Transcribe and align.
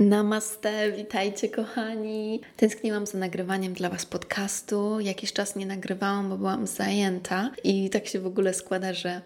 Namaste, 0.00 0.92
witajcie 0.92 1.48
kochani. 1.48 2.40
Tęskniłam 2.56 3.06
za 3.06 3.18
nagrywaniem 3.18 3.72
dla 3.72 3.90
Was 3.90 4.06
podcastu. 4.06 5.00
Jakiś 5.00 5.32
czas 5.32 5.56
nie 5.56 5.66
nagrywałam, 5.66 6.28
bo 6.28 6.36
byłam 6.36 6.66
zajęta 6.66 7.50
i 7.64 7.90
tak 7.90 8.06
się 8.06 8.20
w 8.20 8.26
ogóle 8.26 8.54
składa, 8.54 8.92
że 8.92 9.20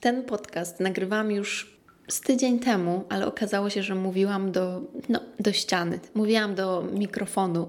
ten 0.00 0.22
podcast 0.22 0.80
nagrywałam 0.80 1.30
już 1.30 1.76
z 2.08 2.20
tydzień 2.20 2.58
temu, 2.58 3.04
ale 3.08 3.26
okazało 3.26 3.70
się, 3.70 3.82
że 3.82 3.94
mówiłam 3.94 4.52
do, 4.52 4.80
no, 5.08 5.20
do 5.40 5.52
ściany, 5.52 6.00
mówiłam 6.14 6.54
do 6.54 6.82
mikrofonu, 6.92 7.68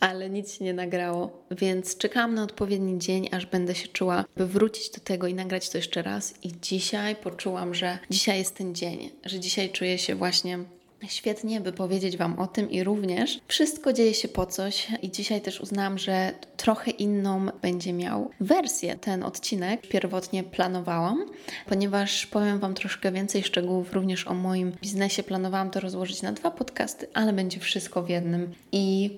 ale 0.00 0.30
nic 0.30 0.52
się 0.52 0.64
nie 0.64 0.74
nagrało, 0.74 1.44
więc 1.50 1.96
czekałam 1.96 2.34
na 2.34 2.42
odpowiedni 2.42 2.98
dzień, 2.98 3.28
aż 3.32 3.46
będę 3.46 3.74
się 3.74 3.88
czuła, 3.88 4.24
by 4.36 4.46
wrócić 4.46 4.90
do 4.90 5.00
tego 5.00 5.26
i 5.26 5.34
nagrać 5.34 5.70
to 5.70 5.78
jeszcze 5.78 6.02
raz. 6.02 6.34
I 6.42 6.52
dzisiaj 6.62 7.16
poczułam, 7.16 7.74
że 7.74 7.98
dzisiaj 8.10 8.38
jest 8.38 8.54
ten 8.54 8.74
dzień, 8.74 9.10
że 9.24 9.40
dzisiaj 9.40 9.70
czuję 9.70 9.98
się 9.98 10.14
właśnie 10.14 10.58
świetnie, 11.06 11.60
by 11.60 11.72
powiedzieć 11.72 12.16
Wam 12.16 12.38
o 12.38 12.46
tym 12.46 12.70
i 12.70 12.84
również 12.84 13.40
wszystko 13.48 13.92
dzieje 13.92 14.14
się 14.14 14.28
po 14.28 14.46
coś 14.46 14.88
i 15.02 15.10
dzisiaj 15.10 15.40
też 15.40 15.60
uznałam, 15.60 15.98
że 15.98 16.32
trochę 16.56 16.90
inną 16.90 17.46
będzie 17.62 17.92
miał 17.92 18.30
wersję 18.40 18.96
ten 18.96 19.22
odcinek. 19.22 19.88
Pierwotnie 19.88 20.44
planowałam, 20.44 21.26
ponieważ 21.66 22.26
powiem 22.26 22.58
Wam 22.58 22.74
troszkę 22.74 23.12
więcej 23.12 23.42
szczegółów 23.42 23.92
również 23.92 24.26
o 24.26 24.34
moim 24.34 24.72
biznesie. 24.82 25.22
Planowałam 25.22 25.70
to 25.70 25.80
rozłożyć 25.80 26.22
na 26.22 26.32
dwa 26.32 26.50
podcasty, 26.50 27.06
ale 27.14 27.32
będzie 27.32 27.60
wszystko 27.60 28.02
w 28.02 28.08
jednym 28.08 28.54
i 28.72 29.10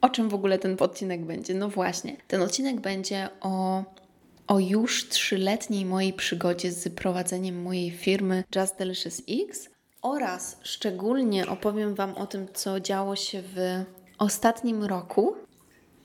o 0.00 0.08
czym 0.08 0.28
w 0.28 0.34
ogóle 0.34 0.58
ten 0.58 0.76
odcinek 0.80 1.24
będzie? 1.24 1.54
No 1.54 1.68
właśnie, 1.68 2.16
ten 2.28 2.42
odcinek 2.42 2.80
będzie 2.80 3.28
o 3.40 3.84
o 4.46 4.58
już 4.58 5.08
trzyletniej 5.08 5.84
mojej 5.84 6.12
przygodzie 6.12 6.72
z 6.72 6.94
prowadzeniem 6.94 7.62
mojej 7.62 7.90
firmy 7.90 8.44
Just 8.56 8.76
Delicious 8.78 9.22
X 9.28 9.75
oraz 10.06 10.56
szczególnie 10.62 11.46
opowiem 11.46 11.94
Wam 11.94 12.14
o 12.14 12.26
tym, 12.26 12.46
co 12.54 12.80
działo 12.80 13.16
się 13.16 13.42
w 13.42 13.84
ostatnim 14.18 14.84
roku, 14.84 15.36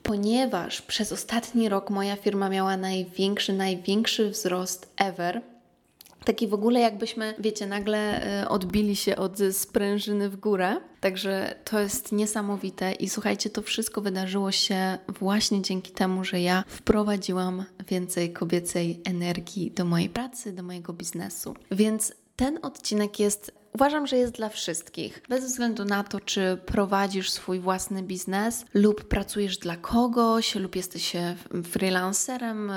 ponieważ 0.02 0.82
przez 0.82 1.12
ostatni 1.12 1.68
rok 1.68 1.90
moja 1.90 2.16
firma 2.16 2.48
miała 2.48 2.76
największy, 2.76 3.52
największy 3.52 4.30
wzrost 4.30 4.92
ever. 4.96 5.42
Taki 6.24 6.48
w 6.48 6.54
ogóle 6.54 6.80
jakbyśmy, 6.80 7.34
wiecie, 7.38 7.66
nagle 7.66 8.24
e, 8.42 8.48
odbili 8.48 8.96
się 8.96 9.16
od 9.16 9.38
sprężyny 9.52 10.30
w 10.30 10.36
górę. 10.36 10.76
Także 11.00 11.54
to 11.64 11.80
jest 11.80 12.12
niesamowite 12.12 12.92
i 12.92 13.08
słuchajcie, 13.08 13.50
to 13.50 13.62
wszystko 13.62 14.00
wydarzyło 14.00 14.52
się 14.52 14.98
właśnie 15.08 15.62
dzięki 15.62 15.92
temu, 15.92 16.24
że 16.24 16.40
ja 16.40 16.64
wprowadziłam 16.66 17.64
więcej 17.88 18.32
kobiecej 18.32 19.00
energii 19.04 19.70
do 19.70 19.84
mojej 19.84 20.08
pracy, 20.08 20.52
do 20.52 20.62
mojego 20.62 20.92
biznesu. 20.92 21.54
Więc 21.70 22.12
ten 22.36 22.58
odcinek 22.62 23.20
jest 23.20 23.62
Uważam, 23.74 24.06
że 24.06 24.16
jest 24.16 24.32
dla 24.32 24.48
wszystkich, 24.48 25.22
bez 25.28 25.44
względu 25.44 25.84
na 25.84 26.04
to, 26.04 26.20
czy 26.20 26.58
prowadzisz 26.66 27.30
swój 27.30 27.60
własny 27.60 28.02
biznes, 28.02 28.64
lub 28.74 29.04
pracujesz 29.04 29.58
dla 29.58 29.76
kogoś, 29.76 30.54
lub 30.54 30.76
jesteś 30.76 31.12
freelancerem, 31.64 32.72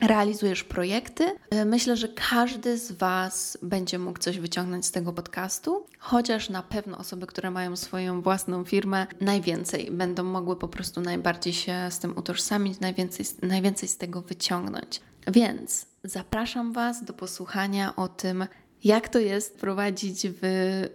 realizujesz 0.00 0.64
projekty. 0.64 1.24
Myślę, 1.66 1.96
że 1.96 2.08
każdy 2.08 2.78
z 2.78 2.92
Was 2.92 3.58
będzie 3.62 3.98
mógł 3.98 4.18
coś 4.18 4.38
wyciągnąć 4.38 4.86
z 4.86 4.90
tego 4.90 5.12
podcastu, 5.12 5.86
chociaż 5.98 6.48
na 6.48 6.62
pewno 6.62 6.98
osoby, 6.98 7.26
które 7.26 7.50
mają 7.50 7.76
swoją 7.76 8.22
własną 8.22 8.64
firmę, 8.64 9.06
najwięcej 9.20 9.90
będą 9.90 10.24
mogły 10.24 10.56
po 10.56 10.68
prostu 10.68 11.00
najbardziej 11.00 11.52
się 11.52 11.88
z 11.90 11.98
tym 11.98 12.16
utożsamić, 12.16 12.80
najwięcej, 12.80 13.26
najwięcej 13.42 13.88
z 13.88 13.96
tego 13.96 14.22
wyciągnąć. 14.22 15.00
Więc 15.26 15.86
zapraszam 16.04 16.72
Was 16.72 17.04
do 17.04 17.12
posłuchania 17.12 17.96
o 17.96 18.08
tym, 18.08 18.46
jak 18.84 19.08
to 19.08 19.18
jest 19.18 19.58
prowadzić 19.58 20.26
w 20.42 20.42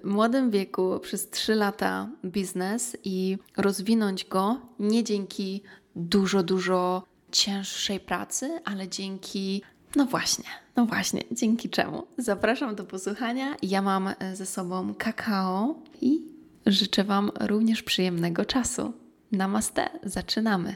młodym 0.04 0.52
wieku 0.52 1.00
przez 1.00 1.30
3 1.30 1.56
lata 1.56 2.09
biznes 2.26 2.98
i 3.04 3.38
rozwinąć 3.58 4.26
go 4.26 4.62
nie 4.80 5.04
dzięki 5.04 5.62
dużo, 5.95 6.44
dużo 6.44 7.04
cięższej 7.32 8.00
pracy, 8.00 8.60
ale 8.66 8.88
dzięki 8.88 9.61
no 9.95 10.05
właśnie, 10.05 10.45
no 10.76 10.86
właśnie, 10.86 11.23
dzięki 11.32 11.70
czemu. 11.70 12.08
Zapraszam 12.17 12.76
do 12.76 12.83
posłuchania. 12.83 13.55
Ja 13.61 13.82
mam 13.82 14.10
ze 14.33 14.45
sobą 14.45 14.94
kakao 14.94 15.76
i 16.02 16.22
życzę 16.66 17.04
Wam 17.04 17.32
również 17.39 17.83
przyjemnego 17.83 18.45
czasu. 18.45 18.94
Namaste, 19.32 19.89
zaczynamy. 20.04 20.76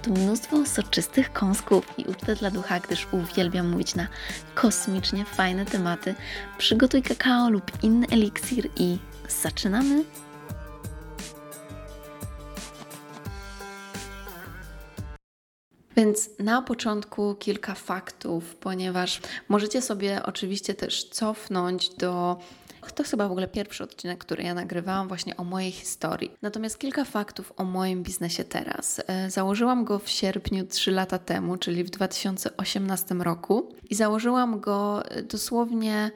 tu 0.01 0.13
mnóstwo 0.13 0.65
soczystych 0.65 1.33
kąsków 1.33 1.85
i 1.97 2.05
ucztę 2.05 2.35
dla 2.35 2.51
ducha, 2.51 2.79
gdyż 2.79 3.07
uwielbiam 3.11 3.69
mówić 3.69 3.95
na 3.95 4.07
kosmicznie 4.55 5.25
fajne 5.25 5.65
tematy. 5.65 6.15
Przygotuj 6.57 7.01
kakao 7.01 7.49
lub 7.49 7.71
inny 7.83 8.07
eliksir 8.11 8.69
i 8.75 8.97
zaczynamy! 9.29 10.03
Więc 15.97 16.29
na 16.39 16.61
początku 16.61 17.35
kilka 17.35 17.75
faktów, 17.75 18.55
ponieważ 18.55 19.21
możecie 19.49 19.81
sobie 19.81 20.23
oczywiście 20.23 20.73
też 20.73 21.03
cofnąć 21.03 21.89
do 21.89 22.39
to 22.91 23.03
chyba 23.03 23.27
w 23.27 23.31
ogóle 23.31 23.47
pierwszy 23.47 23.83
odcinek, 23.83 24.19
który 24.19 24.43
ja 24.43 24.53
nagrywałam 24.53 25.07
właśnie 25.07 25.37
o 25.37 25.43
mojej 25.43 25.71
historii. 25.71 26.31
Natomiast 26.41 26.79
kilka 26.79 27.05
faktów 27.05 27.53
o 27.57 27.63
moim 27.63 28.03
biznesie 28.03 28.43
teraz. 28.43 29.01
E, 29.07 29.29
założyłam 29.29 29.83
go 29.83 29.99
w 29.99 30.09
sierpniu 30.09 30.67
3 30.67 30.91
lata 30.91 31.17
temu, 31.17 31.57
czyli 31.57 31.83
w 31.83 31.89
2018 31.89 33.15
roku 33.15 33.69
i 33.89 33.95
założyłam 33.95 34.59
go 34.59 35.05
e, 35.05 35.23
dosłownie 35.23 36.11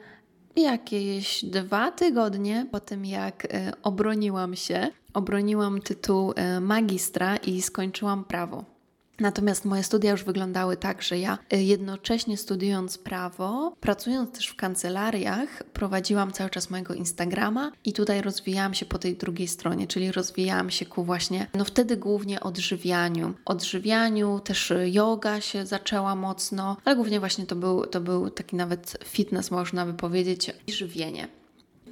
jakieś 0.56 1.44
dwa 1.44 1.90
tygodnie 1.90 2.66
po 2.70 2.80
tym, 2.80 3.04
jak 3.04 3.44
e, 3.44 3.72
obroniłam 3.82 4.56
się, 4.56 4.88
obroniłam 5.14 5.80
tytuł 5.80 6.32
magistra 6.60 7.36
i 7.36 7.62
skończyłam 7.62 8.24
prawo. 8.24 8.75
Natomiast 9.20 9.64
moje 9.64 9.82
studia 9.82 10.10
już 10.10 10.24
wyglądały 10.24 10.76
tak, 10.76 11.02
że 11.02 11.18
ja 11.18 11.38
y, 11.52 11.62
jednocześnie 11.62 12.36
studiując 12.36 12.98
prawo, 12.98 13.76
pracując 13.80 14.32
też 14.32 14.46
w 14.46 14.56
kancelariach, 14.56 15.62
prowadziłam 15.72 16.32
cały 16.32 16.50
czas 16.50 16.70
mojego 16.70 16.94
Instagrama 16.94 17.72
i 17.84 17.92
tutaj 17.92 18.22
rozwijałam 18.22 18.74
się 18.74 18.86
po 18.86 18.98
tej 18.98 19.16
drugiej 19.16 19.48
stronie, 19.48 19.86
czyli 19.86 20.12
rozwijałam 20.12 20.70
się 20.70 20.86
ku 20.86 21.04
właśnie, 21.04 21.46
no 21.54 21.64
wtedy 21.64 21.96
głównie 21.96 22.40
odżywianiu. 22.40 23.34
Odżywianiu, 23.44 24.40
też 24.40 24.72
yoga 24.86 25.40
się 25.40 25.66
zaczęła 25.66 26.14
mocno, 26.14 26.76
ale 26.84 26.96
głównie 26.96 27.20
właśnie 27.20 27.46
to 27.46 27.56
był, 27.56 27.86
to 27.86 28.00
był 28.00 28.30
taki 28.30 28.56
nawet 28.56 28.98
fitness, 29.04 29.50
można 29.50 29.86
by 29.86 29.94
powiedzieć, 29.94 30.50
i 30.66 30.72
żywienie. 30.72 31.28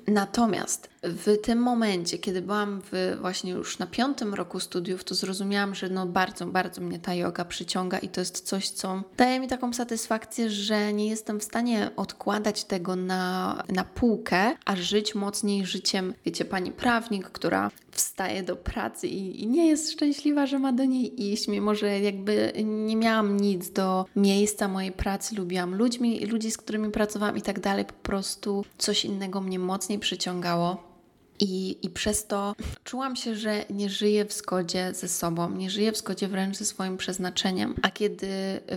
Natomiast 0.07 0.89
w 1.03 1.39
tym 1.43 1.59
momencie, 1.59 2.19
kiedy 2.19 2.43
byłam 2.43 2.83
w, 2.93 3.19
właśnie 3.21 3.53
już 3.53 3.79
na 3.79 3.87
piątym 3.87 4.35
roku 4.35 4.61
studiów, 4.61 5.05
to 5.05 5.15
zrozumiałam, 5.15 5.75
że 5.75 5.89
no 5.89 6.07
bardzo, 6.07 6.47
bardzo 6.47 6.81
mnie 6.81 6.99
ta 6.99 7.15
yoga 7.15 7.45
przyciąga 7.45 7.99
i 7.99 8.09
to 8.09 8.21
jest 8.21 8.41
coś, 8.41 8.69
co 8.69 9.03
daje 9.17 9.41
mi 9.41 9.49
taką 9.49 9.73
satysfakcję, 9.73 10.51
że 10.51 10.93
nie 10.93 11.09
jestem 11.09 11.41
w 11.41 11.45
stanie 11.45 11.91
odkładać 11.97 12.65
tego 12.65 12.97
na, 12.97 13.63
na 13.69 13.85
półkę, 13.85 14.57
a 14.65 14.77
żyć 14.77 15.15
mocniej 15.15 15.67
życiem, 15.67 16.15
wiecie, 16.25 16.45
pani 16.45 16.73
prawnik, 16.73 17.31
która 17.31 17.71
wstaje 17.95 18.43
do 18.43 18.57
pracy 18.57 19.09
i, 19.09 19.43
i 19.43 19.47
nie 19.47 19.67
jest 19.67 19.93
szczęśliwa, 19.93 20.47
że 20.47 20.59
ma 20.59 20.73
do 20.73 20.85
niej 20.85 21.33
iść, 21.33 21.49
mimo 21.49 21.75
że 21.75 22.01
jakby 22.01 22.53
nie 22.65 22.97
miałam 22.97 23.37
nic 23.37 23.71
do 23.71 24.07
miejsca 24.17 24.69
mojej 24.69 24.93
pracy, 24.93 25.37
lubiłam 25.37 25.75
ludźmi, 25.75 26.27
ludzi, 26.27 26.51
z 26.51 26.57
którymi 26.57 26.91
pracowałam 26.91 27.37
i 27.37 27.43
tak 27.43 27.61
dalej, 27.61 27.85
po 27.85 27.93
prostu 27.93 28.65
coś 28.79 29.05
innego 29.05 29.41
mnie 29.41 29.59
mocniej 29.59 29.99
przyciągało. 29.99 30.95
I, 31.41 31.79
I 31.83 31.91
przez 31.91 32.27
to 32.27 32.55
czułam 32.85 33.17
się, 33.17 33.35
że 33.35 33.65
nie 33.71 33.91
żyję 33.91 34.25
w 34.25 34.33
zgodzie 34.33 34.95
ze 34.95 35.09
sobą, 35.09 35.51
nie 35.51 35.71
żyję 35.71 35.93
w 35.93 35.97
zgodzie 35.97 36.29
wręcz 36.29 36.57
ze 36.57 36.65
swoim 36.65 36.97
przeznaczeniem. 36.97 37.75
A 37.83 37.91
kiedy 37.91 38.29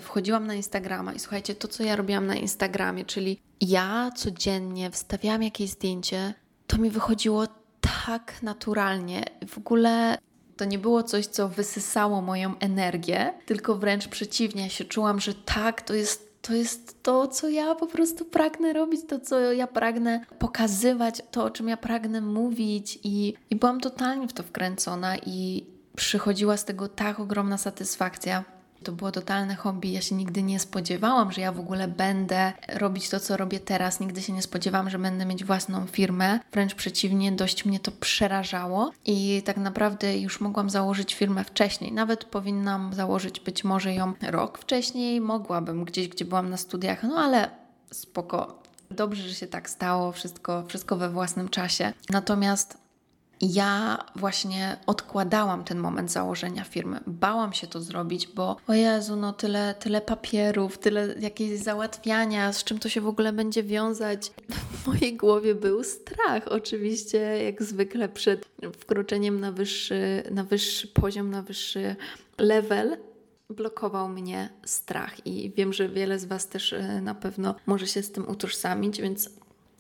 wchodziłam 0.02 0.48
na 0.48 0.56
Instagrama 0.56 1.14
i 1.14 1.20
słuchajcie, 1.20 1.56
to 1.56 1.68
co 1.68 1.84
ja 1.84 1.96
robiłam 1.96 2.28
na 2.28 2.36
Instagramie, 2.36 3.06
czyli 3.06 3.40
ja 3.62 4.12
codziennie 4.16 4.92
wstawiałam 4.92 5.44
jakieś 5.44 5.70
zdjęcie, 5.70 6.34
to 6.68 6.78
mi 6.78 6.90
wychodziło 6.90 7.48
tak 8.06 8.44
naturalnie. 8.44 9.24
W 9.48 9.58
ogóle 9.58 10.18
To 10.58 10.66
nie 10.66 10.80
było 10.80 11.04
coś, 11.04 11.26
co 11.26 11.50
wysysało 11.50 12.22
moją 12.22 12.60
energię, 12.60 13.34
tylko 13.46 13.76
wręcz 13.76 14.08
przeciwnie. 14.08 14.70
Się 14.70 14.86
czułam, 14.86 15.20
że 15.20 15.34
tak, 15.34 15.82
to 15.82 15.94
jest 15.94 16.28
to 16.42 16.54
jest 16.54 17.04
to, 17.04 17.28
co 17.28 17.50
ja 17.50 17.76
po 17.76 17.88
prostu 17.88 18.26
pragnę 18.26 18.74
robić, 18.74 19.02
to, 19.08 19.20
co 19.20 19.40
ja 19.40 19.68
pragnę 19.68 20.26
pokazywać, 20.40 21.22
to, 21.32 21.44
o 21.44 21.50
czym 21.50 21.68
ja 21.68 21.78
pragnę 21.78 22.22
mówić, 22.22 23.00
i, 23.04 23.34
i 23.50 23.56
byłam 23.56 23.80
totalnie 23.80 24.28
w 24.28 24.34
to 24.34 24.44
wkręcona, 24.44 25.18
i 25.18 25.66
przychodziła 25.96 26.58
z 26.58 26.66
tego 26.66 26.88
tak 26.88 27.20
ogromna 27.20 27.58
satysfakcja. 27.58 28.44
To 28.88 28.92
było 28.92 29.12
totalne 29.12 29.56
hobby. 29.56 29.92
Ja 29.92 30.02
się 30.02 30.16
nigdy 30.16 30.44
nie 30.44 30.60
spodziewałam, 30.60 31.32
że 31.32 31.42
ja 31.42 31.52
w 31.52 31.60
ogóle 31.60 31.88
będę 31.88 32.54
robić 32.74 33.10
to, 33.10 33.20
co 33.20 33.38
robię 33.38 33.60
teraz. 33.60 34.00
Nigdy 34.00 34.22
się 34.22 34.34
nie 34.34 34.42
spodziewałam, 34.42 34.90
że 34.90 35.00
będę 35.00 35.26
mieć 35.26 35.44
własną 35.44 35.86
firmę. 35.86 36.40
Wręcz 36.52 36.76
przeciwnie, 36.76 37.32
dość 37.32 37.66
mnie 37.66 37.80
to 37.80 37.92
przerażało 37.92 38.92
i 39.06 39.42
tak 39.46 39.58
naprawdę 39.58 40.18
już 40.18 40.42
mogłam 40.42 40.70
założyć 40.70 41.16
firmę 41.16 41.44
wcześniej. 41.44 41.92
Nawet 41.92 42.26
powinnam 42.26 42.94
założyć 42.94 43.40
być 43.40 43.64
może 43.64 43.94
ją 43.94 44.14
rok 44.22 44.58
wcześniej. 44.58 45.22
Mogłabym 45.22 45.86
gdzieś, 45.86 46.08
gdzie 46.08 46.26
byłam 46.26 46.50
na 46.50 46.58
studiach, 46.58 47.04
no 47.04 47.16
ale 47.16 47.50
spoko. 47.92 48.62
Dobrze, 48.92 49.30
że 49.30 49.36
się 49.36 49.48
tak 49.48 49.70
stało, 49.70 50.12
wszystko, 50.12 50.64
wszystko 50.68 50.96
we 50.96 51.10
własnym 51.10 51.50
czasie. 51.50 51.94
Natomiast 52.10 52.87
ja 53.42 54.06
właśnie 54.16 54.78
odkładałam 54.86 55.64
ten 55.64 55.80
moment 55.80 56.12
założenia 56.12 56.64
firmy. 56.64 57.00
Bałam 57.08 57.54
się 57.54 57.68
to 57.68 57.82
zrobić, 57.82 58.28
bo 58.28 58.58
o 58.68 58.74
Jezu, 58.74 59.16
no 59.16 59.34
tyle, 59.34 59.76
tyle 59.80 60.02
papierów, 60.02 60.78
tyle 60.78 61.16
jakieś 61.20 61.60
załatwiania, 61.60 62.54
z 62.54 62.64
czym 62.64 62.80
to 62.80 62.90
się 62.90 63.02
w 63.02 63.08
ogóle 63.08 63.34
będzie 63.34 63.64
wiązać. 63.64 64.32
W 64.50 64.88
mojej 64.88 65.18
głowie 65.18 65.56
był 65.56 65.84
strach, 65.84 66.48
oczywiście, 66.48 67.18
jak 67.44 67.64
zwykle 67.64 68.10
przed 68.10 68.46
wkroczeniem 68.78 69.40
na 69.40 69.52
wyższy, 69.52 70.24
na 70.32 70.44
wyższy 70.44 70.88
poziom, 70.88 71.30
na 71.30 71.42
wyższy 71.42 71.96
level. 72.38 72.98
Blokował 73.50 74.10
mnie 74.10 74.50
strach, 74.66 75.28
i 75.28 75.52
wiem, 75.58 75.74
że 75.74 75.90
wiele 75.90 76.20
z 76.20 76.26
Was 76.26 76.48
też 76.48 76.74
e, 76.74 77.02
na 77.02 77.16
pewno 77.16 77.56
może 77.66 77.88
się 77.88 78.04
z 78.04 78.12
tym 78.12 78.30
utożsamić, 78.30 79.02
więc 79.02 79.30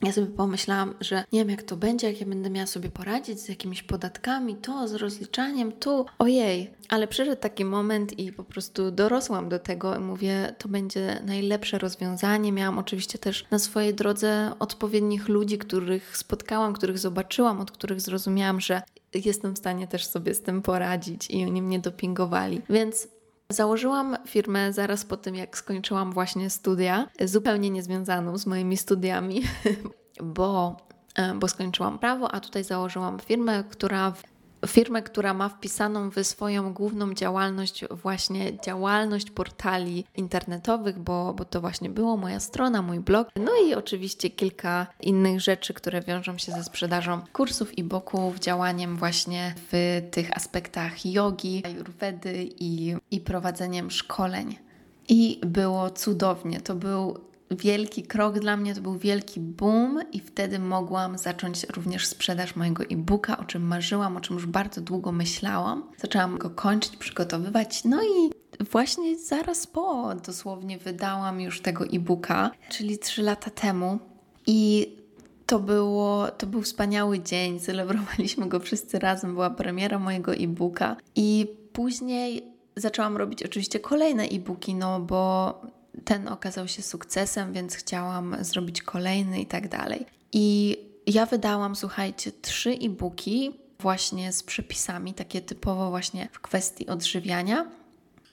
ja 0.02 0.12
sobie 0.12 0.28
pomyślałam, 0.28 0.94
że 1.02 1.24
nie 1.32 1.40
wiem 1.40 1.50
jak 1.50 1.64
to 1.64 1.78
będzie, 1.78 2.08
jak 2.08 2.22
ja 2.22 2.28
będę 2.28 2.50
miała 2.50 2.68
sobie 2.68 2.90
poradzić 2.90 3.40
z 3.40 3.50
jakimiś 3.50 3.84
podatkami, 3.84 4.56
to 4.56 4.88
z 4.88 4.94
rozliczaniem, 4.94 5.72
tu, 5.72 6.06
ojej. 6.20 6.72
Ale 6.90 7.08
przyszedł 7.08 7.42
taki 7.42 7.66
moment 7.66 8.20
i 8.20 8.32
po 8.32 8.44
prostu 8.44 8.92
dorosłam 8.92 9.50
do 9.50 9.60
tego 9.60 9.96
i 9.96 10.00
mówię, 10.00 10.56
to 10.58 10.68
będzie 10.70 11.22
najlepsze 11.26 11.78
rozwiązanie. 11.78 12.52
Miałam 12.52 12.78
oczywiście 12.78 13.18
też 13.18 13.46
na 13.52 13.60
swojej 13.60 13.94
drodze 13.94 14.52
odpowiednich 14.60 15.28
ludzi, 15.28 15.58
których 15.58 16.18
spotkałam, 16.18 16.74
których 16.74 16.98
zobaczyłam, 16.98 17.62
od 17.62 17.72
których 17.72 18.02
zrozumiałam, 18.02 18.62
że 18.62 18.82
jestem 19.14 19.54
w 19.54 19.58
stanie 19.58 19.88
też 19.88 20.08
sobie 20.08 20.34
z 20.34 20.42
tym 20.42 20.62
poradzić 20.62 21.30
i 21.30 21.46
oni 21.46 21.62
mnie 21.62 21.80
dopingowali. 21.80 22.62
Więc 22.70 23.08
Założyłam 23.52 24.18
firmę 24.28 24.74
zaraz 24.74 25.06
po 25.06 25.18
tym, 25.18 25.36
jak 25.36 25.58
skończyłam 25.58 26.12
właśnie 26.12 26.50
studia, 26.50 27.10
zupełnie 27.26 27.70
niezwiązaną 27.70 28.38
z 28.38 28.46
moimi 28.46 28.78
studiami, 28.78 29.42
bo, 30.38 30.78
e, 31.16 31.34
bo 31.34 31.48
skończyłam 31.48 32.00
prawo, 32.00 32.32
a 32.32 32.40
tutaj 32.40 32.64
założyłam 32.64 33.20
firmę, 33.20 33.64
która 33.70 34.14
firmę, 34.68 35.02
która 35.02 35.34
ma 35.34 35.50
wpisaną 35.50 36.10
w 36.10 36.24
swoją 36.24 36.74
główną 36.74 37.14
działalność 37.14 37.86
właśnie 37.92 38.60
działalność 38.60 39.32
portali 39.32 40.06
internetowych, 40.16 41.00
bo, 41.00 41.34
bo 41.34 41.46
to 41.46 41.62
właśnie 41.62 41.90
było 41.90 42.18
moja 42.18 42.40
strona, 42.40 42.82
mój 42.82 43.00
blog. 43.00 43.28
No 43.36 43.52
i 43.68 43.74
oczywiście 43.74 44.30
kilka 44.30 44.88
innych 45.02 45.42
rzeczy, 45.42 45.74
które 45.74 46.02
wiążą 46.02 46.38
się 46.38 46.52
ze 46.52 46.64
sprzedażą 46.64 47.22
kursów 47.34 47.78
i 47.78 47.84
boków, 47.84 48.40
działaniem 48.40 48.98
właśnie 48.98 49.56
w 49.72 50.02
tych 50.12 50.38
aspektach 50.38 51.06
jogi, 51.06 51.64
ayurvedy 51.66 52.50
i, 52.60 52.96
i 53.12 53.22
prowadzeniem 53.22 53.92
szkoleń. 53.92 54.58
I 55.10 55.40
było 55.46 55.90
cudownie. 55.90 56.62
To 56.62 56.76
był 56.76 57.27
wielki 57.52 58.04
krok 58.04 58.40
dla 58.40 58.58
mnie, 58.58 58.76
to 58.76 58.82
był 58.82 58.98
wielki 58.98 59.40
boom 59.40 60.00
i 60.12 60.20
wtedy 60.20 60.60
mogłam 60.60 61.18
zacząć 61.18 61.64
również 61.64 62.08
sprzedaż 62.08 62.56
mojego 62.56 62.84
e-booka, 62.84 63.38
o 63.38 63.44
czym 63.44 63.62
marzyłam, 63.62 64.18
o 64.18 64.22
czym 64.22 64.36
już 64.36 64.46
bardzo 64.46 64.82
długo 64.82 65.12
myślałam. 65.12 65.84
Zaczęłam 65.98 66.38
go 66.38 66.50
kończyć, 66.50 66.98
przygotowywać, 66.98 67.84
no 67.84 68.04
i 68.04 68.32
właśnie 68.72 69.20
zaraz 69.20 69.68
po 69.68 70.16
dosłownie 70.16 70.78
wydałam 70.78 71.42
już 71.42 71.62
tego 71.62 71.86
e-booka, 71.86 72.52
czyli 72.70 73.00
trzy 73.00 73.24
lata 73.24 73.50
temu 73.50 74.00
i 74.48 74.92
to, 75.46 75.60
było, 75.60 76.28
to 76.28 76.48
był 76.48 76.62
wspaniały 76.62 77.20
dzień, 77.20 77.60
celebrowaliśmy 77.70 78.50
go 78.50 78.60
wszyscy 78.60 79.00
razem, 79.00 79.34
była 79.34 79.50
premiera 79.50 80.00
mojego 80.00 80.34
e-booka 80.34 80.96
i 81.16 81.48
później 81.74 82.44
zaczęłam 82.76 83.18
robić 83.18 83.44
oczywiście 83.44 83.80
kolejne 83.80 84.24
e-booki, 84.24 84.76
no 84.76 85.00
bo 85.00 85.54
ten 86.08 86.28
okazał 86.28 86.68
się 86.68 86.82
sukcesem, 86.82 87.54
więc 87.54 87.76
chciałam 87.76 88.36
zrobić 88.42 88.82
kolejny 88.82 89.42
i 89.42 89.46
tak 89.46 89.68
dalej. 89.68 90.06
I 90.34 90.78
ja 91.08 91.26
wydałam, 91.26 91.76
słuchajcie, 91.76 92.32
trzy 92.42 92.70
e-booki 92.70 93.60
właśnie 93.80 94.34
z 94.34 94.44
przepisami, 94.44 95.14
takie 95.14 95.42
typowo 95.42 95.90
właśnie 95.90 96.30
w 96.32 96.40
kwestii 96.40 96.88
odżywiania. 96.88 97.72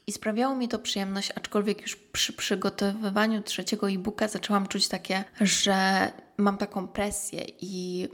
I 0.07 0.13
sprawiało 0.13 0.55
mi 0.57 0.69
to 0.69 0.79
przyjemność, 0.79 1.33
aczkolwiek 1.35 1.83
już 1.83 1.97
przy 1.97 2.33
przygotowywaniu 2.33 3.43
trzeciego 3.43 3.91
e-booka 3.91 4.29
zaczęłam 4.29 4.67
czuć 4.67 4.89
takie, 4.89 5.25
że 5.41 6.11
mam 6.37 6.59
taką 6.59 6.89
presję 6.89 7.45
i 7.61 8.09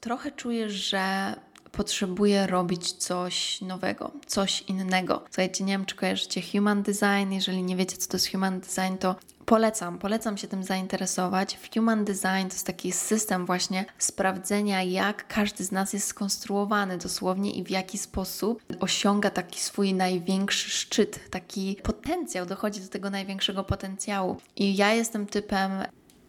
trochę 0.00 0.30
czuję, 0.32 0.70
że 0.70 1.34
potrzebuję 1.76 2.46
robić 2.46 2.92
coś 2.92 3.60
nowego, 3.60 4.10
coś 4.26 4.62
innego. 4.62 5.24
Słuchajcie, 5.24 5.64
nie 5.64 5.72
wiem, 5.72 5.86
czy 5.86 5.96
kojarzycie 5.96 6.42
Human 6.52 6.82
Design. 6.82 7.32
Jeżeli 7.32 7.62
nie 7.62 7.76
wiecie, 7.76 7.96
co 7.96 8.08
to 8.08 8.16
jest 8.16 8.30
Human 8.30 8.60
Design, 8.60 8.96
to 9.00 9.16
polecam, 9.46 9.98
polecam 9.98 10.38
się 10.38 10.48
tym 10.48 10.64
zainteresować. 10.64 11.58
Human 11.74 12.04
Design 12.04 12.48
to 12.48 12.54
jest 12.54 12.66
taki 12.66 12.92
system 12.92 13.46
właśnie 13.46 13.84
sprawdzenia, 13.98 14.82
jak 14.82 15.28
każdy 15.28 15.64
z 15.64 15.72
nas 15.72 15.92
jest 15.92 16.06
skonstruowany 16.06 16.98
dosłownie 16.98 17.50
i 17.50 17.64
w 17.64 17.70
jaki 17.70 17.98
sposób 17.98 18.62
osiąga 18.80 19.30
taki 19.30 19.60
swój 19.60 19.94
największy 19.94 20.70
szczyt, 20.70 21.30
taki 21.30 21.76
potencjał, 21.82 22.46
dochodzi 22.46 22.80
do 22.80 22.88
tego 22.88 23.10
największego 23.10 23.64
potencjału. 23.64 24.36
I 24.56 24.76
ja 24.76 24.92
jestem 24.92 25.26
typem 25.26 25.70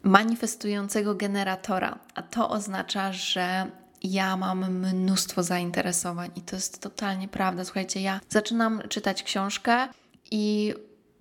manifestującego 0.04 1.16
generatora, 1.16 2.00
a 2.16 2.22
to 2.22 2.50
oznacza, 2.50 3.14
że 3.14 3.72
ja 4.12 4.38
mam 4.38 4.80
mnóstwo 4.80 5.44
zainteresowań 5.44 6.30
i 6.36 6.42
to 6.42 6.56
jest 6.56 6.82
totalnie 6.82 7.28
prawda. 7.28 7.64
Słuchajcie, 7.64 8.02
ja 8.02 8.20
zaczynam 8.30 8.82
czytać 8.90 9.24
książkę 9.24 9.88
i 10.32 10.74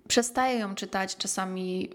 przestaję 0.07 0.59
ją 0.59 0.75
czytać 0.75 1.17
czasami 1.17 1.89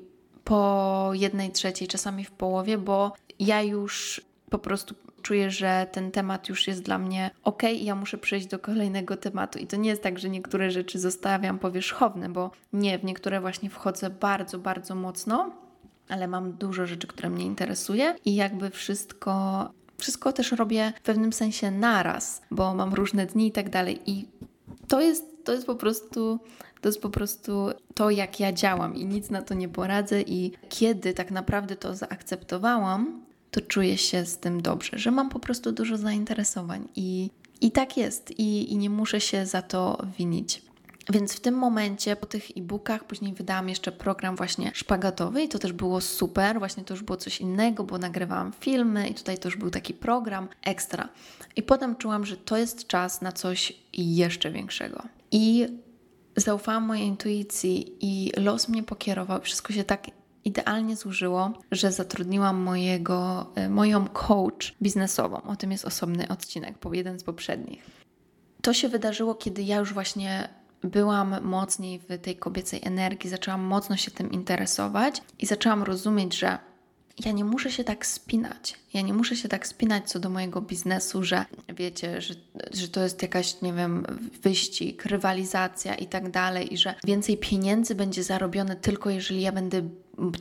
po 0.45 1.11
jednej 1.15 1.51
trzeciej, 1.51 1.89
czasami 1.89 2.25
w 2.25 2.31
połowie, 2.31 2.79
bo 2.79 3.13
ja 3.39 3.63
już 3.63 4.21
po 4.51 4.59
prostu 4.59 4.95
czuję, 5.23 5.51
że 5.51 5.87
ten 5.93 6.11
temat 6.11 6.49
już 6.49 6.67
jest 6.67 6.83
dla 6.83 6.99
mnie 6.99 7.31
ok 7.45 7.63
i 7.63 7.85
ja 7.85 7.95
muszę 7.95 8.19
przejść 8.19 8.47
do 8.47 8.59
kolejnego 8.59 9.17
tematu. 9.17 9.59
I 9.59 9.67
to 9.67 9.77
nie 9.77 9.91
jest 9.91 10.03
tak, 10.03 10.19
że 10.19 10.31
niektóre 10.31 10.71
rzeczy 10.71 10.99
zostawiam 10.99 11.59
powierzchowne, 11.59 12.29
bo 12.29 12.51
nie, 12.73 12.99
w 12.99 13.05
niektóre 13.05 13.41
właśnie 13.41 13.71
wchodzę 13.71 14.11
bardzo, 14.11 14.59
bardzo 14.59 14.95
mocno, 14.95 15.51
ale 16.09 16.29
mam 16.29 16.53
dużo 16.53 16.87
rzeczy, 16.87 17.07
które 17.07 17.31
mnie 17.31 17.45
interesuje 17.45 18.15
i 18.25 18.35
jakby 18.35 18.71
wszystko 18.71 19.71
wszystko 20.03 20.33
też 20.33 20.53
robię 20.53 20.93
w 20.97 21.03
pewnym 21.03 21.33
sensie 21.33 21.71
naraz, 21.71 22.43
bo 22.51 22.75
mam 22.75 22.95
różne 22.95 23.27
dni 23.27 23.47
i 23.47 23.53
tak 23.53 23.71
dalej. 23.71 24.01
I 24.07 24.29
to 24.89 25.01
jest, 25.01 25.45
to 25.45 25.53
jest 25.53 25.67
po 25.67 25.75
prostu. 25.75 26.39
To 26.81 26.89
jest 26.89 27.03
po 27.03 27.11
prostu 27.11 27.71
to, 27.95 28.11
jak 28.11 28.41
ja 28.41 28.53
działam, 28.53 28.95
i 28.97 29.05
nic 29.05 29.31
na 29.31 29.43
to 29.43 29.55
nie 29.55 29.69
poradzę. 29.69 30.23
I 30.23 30.53
kiedy 30.69 31.15
tak 31.15 31.31
naprawdę 31.31 31.77
to 31.77 31.95
zaakceptowałam, 31.95 33.23
to 33.51 33.61
czuję 33.61 33.99
się 33.99 34.27
z 34.27 34.39
tym 34.39 34.63
dobrze, 34.63 34.99
że 34.99 35.11
mam 35.11 35.29
po 35.29 35.41
prostu 35.41 35.73
dużo 35.73 35.97
zainteresowań. 35.97 36.89
I, 36.97 37.31
i 37.61 37.71
tak 37.71 37.97
jest, 37.97 38.31
i, 38.39 38.73
i 38.73 38.77
nie 38.77 38.91
muszę 38.91 39.21
się 39.21 39.47
za 39.47 39.63
to 39.63 40.07
winić. 40.19 40.63
Więc 41.11 41.33
w 41.35 41.41
tym 41.41 41.55
momencie, 41.55 42.17
po 42.17 42.27
tych 42.27 42.51
e-bookach, 42.57 43.05
później 43.05 43.35
wydałam 43.35 43.69
jeszcze 43.69 43.93
program 43.93 44.37
właśnie 44.37 44.71
szpagatowy 44.75 45.43
i 45.43 45.49
to 45.49 45.59
też 45.59 45.73
było 45.73 46.01
super. 46.01 46.59
Właśnie 46.59 46.85
to 46.85 46.95
już 46.95 47.03
było 47.03 47.17
coś 47.17 47.41
innego, 47.41 47.85
bo 47.85 47.99
nagrywałam 47.99 48.53
filmy 48.53 49.09
i 49.09 49.15
tutaj 49.15 49.39
to 49.39 49.49
już 49.49 49.57
był 49.57 49.71
taki 49.71 49.95
program 49.95 50.49
ekstra. 50.63 51.09
I 51.57 51.63
potem 51.63 51.97
czułam, 51.97 52.27
że 52.27 52.37
to 52.37 52.57
jest 52.57 52.87
czas 52.87 53.23
na 53.23 53.33
coś 53.33 53.73
jeszcze 53.93 54.51
większego. 54.51 55.03
I 55.31 55.67
zaufałam 56.37 56.85
mojej 56.85 57.07
intuicji 57.07 57.97
i 58.01 58.33
los 58.37 58.69
mnie 58.69 58.83
pokierował. 58.83 59.41
Wszystko 59.41 59.73
się 59.73 59.85
tak 59.85 60.07
idealnie 60.45 60.97
złożyło, 60.97 61.53
że 61.71 61.93
zatrudniłam 61.93 62.57
mojego, 62.57 63.47
e, 63.55 63.69
moją 63.69 64.09
coach 64.09 64.75
biznesową. 64.83 65.43
O 65.43 65.57
tym 65.57 65.73
jest 65.73 65.85
osobny 65.85 66.29
odcinek, 66.29 66.75
jeden 66.93 67.19
z 67.19 67.25
poprzednich. 67.25 67.83
To 68.63 68.73
się 68.73 68.89
wydarzyło, 68.89 69.35
kiedy 69.35 69.63
ja 69.63 69.77
już 69.77 69.95
właśnie 69.95 70.49
byłam 70.85 71.43
mocniej 71.43 71.99
w 71.99 72.19
tej 72.19 72.37
kobiecej 72.37 72.81
energii, 72.83 73.31
zaczęłam 73.31 73.61
mocno 73.61 73.97
się 73.97 74.11
tym 74.11 74.33
interesować 74.33 75.23
i 75.39 75.47
zaczęłam 75.47 75.83
rozumieć, 75.83 76.39
że 76.39 76.59
ja 77.25 77.33
nie 77.33 77.45
muszę 77.45 77.71
się 77.71 77.85
tak 77.85 78.07
spinać. 78.07 78.75
Ja 78.95 79.01
nie 79.01 79.15
muszę 79.15 79.37
się 79.37 79.49
tak 79.49 79.67
spinać 79.67 80.11
co 80.11 80.21
do 80.21 80.31
mojego 80.31 80.61
biznesu, 80.61 81.25
że 81.25 81.45
wiecie, 81.69 82.21
że, 82.21 82.35
że 82.73 82.89
to 82.89 83.03
jest 83.03 83.23
jakaś, 83.23 83.61
nie 83.63 83.73
wiem, 83.73 84.07
wyścig, 84.43 85.05
rywalizacja 85.05 85.95
i 85.95 86.07
tak 86.07 86.31
dalej, 86.31 86.75
i 86.75 86.77
że 86.77 86.95
więcej 87.05 87.37
pieniędzy 87.37 87.95
będzie 87.95 88.23
zarobione 88.23 88.77
tylko 88.77 89.11
jeżeli 89.11 89.41
ja 89.41 89.53
będę 89.53 89.83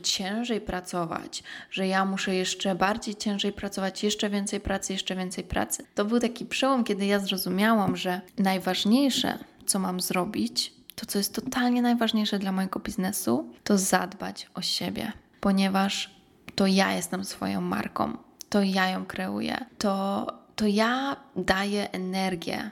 ciężej 0.02 0.60
pracować, 0.60 1.42
że 1.70 1.86
ja 1.86 2.04
muszę 2.04 2.34
jeszcze 2.34 2.74
bardziej 2.74 3.14
ciężej 3.14 3.52
pracować, 3.52 4.04
jeszcze 4.04 4.30
więcej 4.30 4.60
pracy, 4.60 4.92
jeszcze 4.92 5.16
więcej 5.16 5.44
pracy. 5.44 5.84
To 5.94 6.04
był 6.04 6.20
taki 6.20 6.46
przełom, 6.46 6.84
kiedy 6.84 7.06
ja 7.06 7.18
zrozumiałam, 7.18 7.96
że 7.96 8.20
najważniejsze, 8.38 9.38
co 9.66 9.78
mam 9.78 10.00
zrobić, 10.00 10.72
to 10.94 11.06
co 11.06 11.18
jest 11.18 11.34
totalnie 11.34 11.82
najważniejsze 11.82 12.38
dla 12.38 12.52
mojego 12.52 12.80
biznesu, 12.80 13.50
to 13.64 13.78
zadbać 13.78 14.50
o 14.54 14.62
siebie, 14.62 15.12
ponieważ 15.40 16.14
to 16.54 16.66
ja 16.66 16.92
jestem 16.92 17.24
swoją 17.24 17.60
marką, 17.60 18.16
to 18.48 18.62
ja 18.62 18.88
ją 18.88 19.06
kreuję, 19.06 19.66
to, 19.78 20.26
to 20.56 20.66
ja 20.66 21.16
daję 21.36 21.90
energię. 21.90 22.70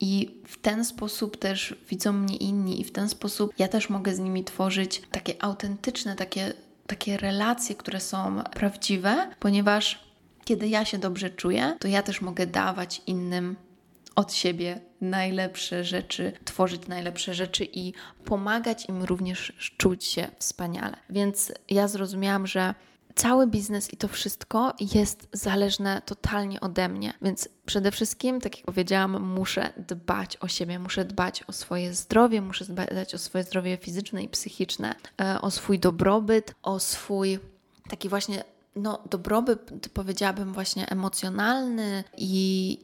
I 0.00 0.42
w 0.46 0.60
ten 0.60 0.84
sposób 0.84 1.36
też 1.36 1.76
widzą 1.88 2.12
mnie 2.12 2.36
inni, 2.36 2.80
i 2.80 2.84
w 2.84 2.92
ten 2.92 3.08
sposób 3.08 3.52
ja 3.58 3.68
też 3.68 3.90
mogę 3.90 4.14
z 4.14 4.18
nimi 4.18 4.44
tworzyć 4.44 5.02
takie 5.10 5.44
autentyczne, 5.44 6.16
takie, 6.16 6.52
takie 6.86 7.16
relacje, 7.16 7.74
które 7.74 8.00
są 8.00 8.42
prawdziwe, 8.42 9.30
ponieważ 9.40 10.04
kiedy 10.44 10.68
ja 10.68 10.84
się 10.84 10.98
dobrze 10.98 11.30
czuję, 11.30 11.76
to 11.80 11.88
ja 11.88 12.02
też 12.02 12.20
mogę 12.20 12.46
dawać 12.46 13.02
innym 13.06 13.56
od 14.16 14.32
siebie 14.32 14.80
najlepsze 15.00 15.84
rzeczy, 15.84 16.32
tworzyć 16.44 16.86
najlepsze 16.88 17.34
rzeczy 17.34 17.64
i 17.72 17.92
pomagać 18.24 18.88
im 18.88 19.02
również 19.02 19.52
czuć 19.76 20.04
się 20.04 20.28
wspaniale. 20.38 20.96
Więc 21.10 21.52
ja 21.70 21.88
zrozumiałam, 21.88 22.46
że 22.46 22.74
cały 23.14 23.46
biznes 23.46 23.92
i 23.92 23.96
to 23.96 24.08
wszystko 24.08 24.74
jest 24.94 25.28
zależne 25.32 26.02
totalnie 26.06 26.60
ode 26.60 26.88
mnie. 26.88 27.12
Więc 27.22 27.48
przede 27.66 27.90
wszystkim, 27.90 28.40
tak 28.40 28.56
jak 28.56 28.66
powiedziałam, 28.66 29.22
muszę 29.22 29.72
dbać 29.76 30.36
o 30.36 30.48
siebie, 30.48 30.78
muszę 30.78 31.04
dbać 31.04 31.42
o 31.42 31.52
swoje 31.52 31.94
zdrowie, 31.94 32.42
muszę 32.42 32.64
dbać 32.64 33.14
o 33.14 33.18
swoje 33.18 33.44
zdrowie 33.44 33.76
fizyczne 33.76 34.22
i 34.22 34.28
psychiczne, 34.28 34.94
e, 35.20 35.40
o 35.40 35.50
swój 35.50 35.78
dobrobyt, 35.78 36.54
o 36.62 36.80
swój 36.80 37.38
taki 37.88 38.08
właśnie 38.08 38.44
no, 38.76 39.02
dobrobyt, 39.10 39.88
powiedziałabym, 39.94 40.52
właśnie 40.52 40.88
emocjonalny 40.88 42.04
i, 42.16 42.78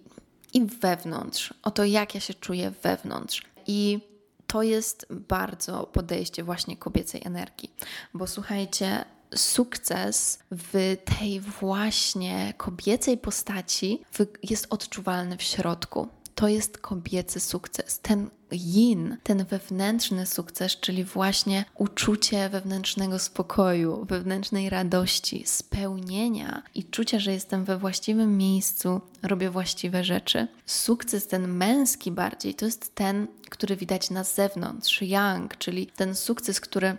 i 0.54 0.64
wewnątrz, 0.64 1.54
o 1.62 1.70
to, 1.70 1.84
jak 1.84 2.14
ja 2.14 2.20
się 2.20 2.34
czuję 2.34 2.72
wewnątrz. 2.82 3.42
I 3.66 4.00
to 4.46 4.62
jest 4.62 5.06
bardzo 5.10 5.86
podejście 5.86 6.44
właśnie 6.44 6.76
kobiecej 6.76 7.22
energii, 7.24 7.74
bo 8.14 8.26
słuchajcie, 8.26 9.04
sukces 9.34 10.38
w 10.50 10.96
tej 11.18 11.40
właśnie 11.40 12.54
kobiecej 12.56 13.18
postaci 13.18 14.02
jest 14.42 14.66
odczuwalny 14.70 15.36
w 15.36 15.42
środku. 15.42 16.08
To 16.38 16.48
jest 16.48 16.78
kobiecy 16.78 17.40
sukces, 17.40 17.98
ten 18.00 18.30
yin, 18.52 19.16
ten 19.22 19.44
wewnętrzny 19.44 20.26
sukces, 20.26 20.80
czyli 20.80 21.04
właśnie 21.04 21.64
uczucie 21.74 22.48
wewnętrznego 22.48 23.18
spokoju, 23.18 24.04
wewnętrznej 24.04 24.70
radości, 24.70 25.42
spełnienia 25.46 26.62
i 26.74 26.84
czucia, 26.84 27.18
że 27.18 27.32
jestem 27.32 27.64
we 27.64 27.78
właściwym 27.78 28.36
miejscu, 28.36 29.00
robię 29.22 29.50
właściwe 29.50 30.04
rzeczy. 30.04 30.48
Sukces 30.66 31.26
ten 31.26 31.48
męski 31.48 32.10
bardziej 32.10 32.54
to 32.54 32.64
jest 32.64 32.94
ten, 32.94 33.26
który 33.50 33.76
widać 33.76 34.10
na 34.10 34.24
zewnątrz, 34.24 35.02
yang, 35.02 35.58
czyli 35.58 35.86
ten 35.86 36.14
sukces, 36.14 36.60
który 36.60 36.96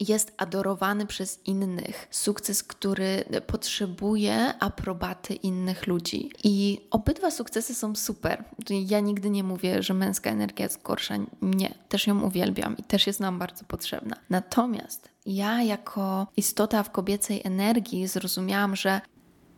jest 0.00 0.34
adorowany 0.36 1.06
przez 1.06 1.40
innych. 1.44 2.08
Sukces, 2.10 2.62
który 2.62 3.24
potrzebuje 3.46 4.54
aprobaty 4.58 5.34
innych 5.34 5.86
ludzi. 5.86 6.30
I 6.44 6.80
obydwa 6.90 7.30
sukcesy 7.30 7.74
są 7.74 7.94
super. 7.96 8.44
Ja 8.68 9.00
nigdy 9.00 9.30
nie 9.30 9.44
mówię, 9.44 9.82
że 9.82 9.94
męska 9.94 10.30
energia 10.30 10.64
jest 10.64 10.82
gorsza. 10.82 11.14
Nie, 11.42 11.74
też 11.88 12.06
ją 12.06 12.20
uwielbiam 12.22 12.76
i 12.76 12.82
też 12.82 13.06
jest 13.06 13.20
nam 13.20 13.38
bardzo 13.38 13.64
potrzebna. 13.64 14.16
Natomiast 14.30 15.08
ja, 15.26 15.62
jako 15.62 16.26
istota 16.36 16.82
w 16.82 16.90
kobiecej 16.90 17.40
energii, 17.44 18.06
zrozumiałam, 18.06 18.76
że 18.76 19.00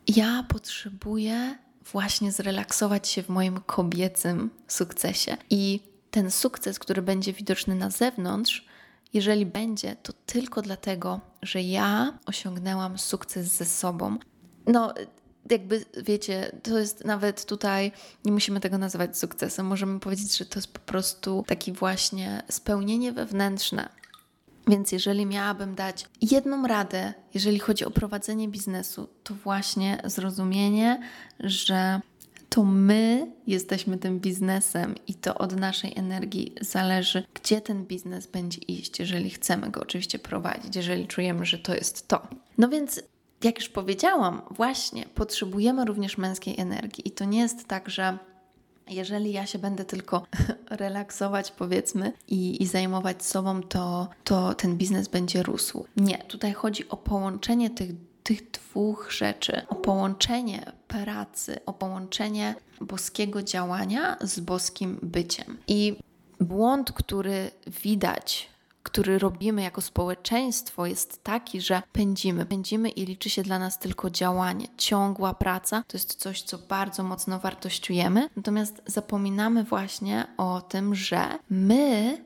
ja 0.07 0.45
potrzebuję 0.49 1.57
właśnie 1.91 2.31
zrelaksować 2.31 3.07
się 3.07 3.23
w 3.23 3.29
moim 3.29 3.59
kobiecym 3.59 4.49
sukcesie. 4.67 5.37
I 5.49 5.79
ten 6.11 6.31
sukces, 6.31 6.79
który 6.79 7.01
będzie 7.01 7.33
widoczny 7.33 7.75
na 7.75 7.89
zewnątrz, 7.89 8.66
jeżeli 9.13 9.45
będzie, 9.45 9.95
to 9.95 10.13
tylko 10.25 10.61
dlatego, 10.61 11.19
że 11.41 11.61
ja 11.61 12.19
osiągnęłam 12.25 12.97
sukces 12.97 13.47
ze 13.47 13.65
sobą. 13.65 14.17
No, 14.67 14.93
jakby 15.51 15.85
wiecie, 16.03 16.51
to 16.63 16.79
jest 16.79 17.05
nawet 17.05 17.45
tutaj, 17.45 17.91
nie 18.25 18.31
musimy 18.31 18.59
tego 18.59 18.77
nazywać 18.77 19.17
sukcesem, 19.17 19.65
możemy 19.65 19.99
powiedzieć, 19.99 20.37
że 20.37 20.45
to 20.45 20.59
jest 20.59 20.73
po 20.73 20.79
prostu 20.79 21.43
taki 21.47 21.71
właśnie 21.73 22.43
spełnienie 22.49 23.11
wewnętrzne. 23.11 23.89
Więc 24.67 24.91
jeżeli 24.91 25.25
miałabym 25.25 25.75
dać 25.75 26.05
jedną 26.21 26.67
radę, 26.67 27.13
jeżeli 27.33 27.59
chodzi 27.59 27.85
o 27.85 27.91
prowadzenie 27.91 28.47
biznesu, 28.47 29.09
to 29.23 29.33
właśnie 29.33 30.01
zrozumienie, 30.05 31.01
że 31.39 32.01
to 32.49 32.63
my 32.63 33.31
jesteśmy 33.47 33.97
tym 33.97 34.19
biznesem 34.19 34.95
i 35.07 35.13
to 35.13 35.35
od 35.35 35.55
naszej 35.55 35.93
energii 35.95 36.55
zależy, 36.61 37.23
gdzie 37.33 37.61
ten 37.61 37.85
biznes 37.85 38.27
będzie 38.27 38.61
iść, 38.61 38.99
jeżeli 38.99 39.29
chcemy 39.29 39.69
go 39.69 39.81
oczywiście 39.81 40.19
prowadzić, 40.19 40.75
jeżeli 40.75 41.07
czujemy, 41.07 41.45
że 41.45 41.57
to 41.57 41.75
jest 41.75 42.07
to. 42.07 42.27
No 42.57 42.69
więc 42.69 43.01
jak 43.43 43.57
już 43.57 43.69
powiedziałam, 43.69 44.41
właśnie 44.51 45.05
potrzebujemy 45.05 45.85
również 45.85 46.17
męskiej 46.17 46.59
energii 46.59 47.07
i 47.07 47.11
to 47.11 47.25
nie 47.25 47.39
jest 47.39 47.67
tak, 47.67 47.89
że 47.89 48.17
jeżeli 48.89 49.31
ja 49.31 49.45
się 49.45 49.59
będę 49.59 49.85
tylko 49.85 50.23
relaksować, 50.69 51.51
powiedzmy, 51.51 52.13
i, 52.27 52.63
i, 52.63 52.65
zajmować 52.65 53.23
sobą, 53.25 53.63
to, 53.63 54.07
to 54.23 54.53
ten 54.53 54.77
biznes 54.77 55.07
będzie 55.07 55.43
rósł. 55.43 55.85
Nie, 55.97 56.17
tutaj 56.17 56.53
chodzi 56.53 56.89
o 56.89 56.97
połączenie 56.97 57.69
tych 57.69 57.91
tych 58.27 58.51
dwóch 58.51 59.11
rzeczy, 59.11 59.61
o 59.67 59.75
połączenie 59.75 60.71
pracy, 60.87 61.59
o 61.65 61.73
połączenie 61.73 62.55
boskiego 62.81 63.43
działania 63.43 64.17
z 64.21 64.39
boskim 64.39 64.99
byciem. 65.03 65.57
I 65.67 65.95
błąd, 66.39 66.91
który 66.91 67.51
widać 67.83 68.49
który 68.83 69.19
robimy 69.19 69.61
jako 69.61 69.81
społeczeństwo, 69.81 70.85
jest 70.85 71.23
taki, 71.23 71.61
że 71.61 71.81
pędzimy, 71.91 72.45
pędzimy 72.45 72.89
i 72.89 73.05
liczy 73.05 73.29
się 73.29 73.43
dla 73.43 73.59
nas 73.59 73.79
tylko 73.79 74.09
działanie. 74.09 74.67
Ciągła 74.77 75.33
praca 75.33 75.83
to 75.87 75.97
jest 75.97 76.15
coś, 76.15 76.41
co 76.41 76.57
bardzo 76.57 77.03
mocno 77.03 77.39
wartościujemy, 77.39 78.29
natomiast 78.35 78.81
zapominamy 78.85 79.63
właśnie 79.63 80.27
o 80.37 80.61
tym, 80.61 80.95
że 80.95 81.39
my 81.49 82.17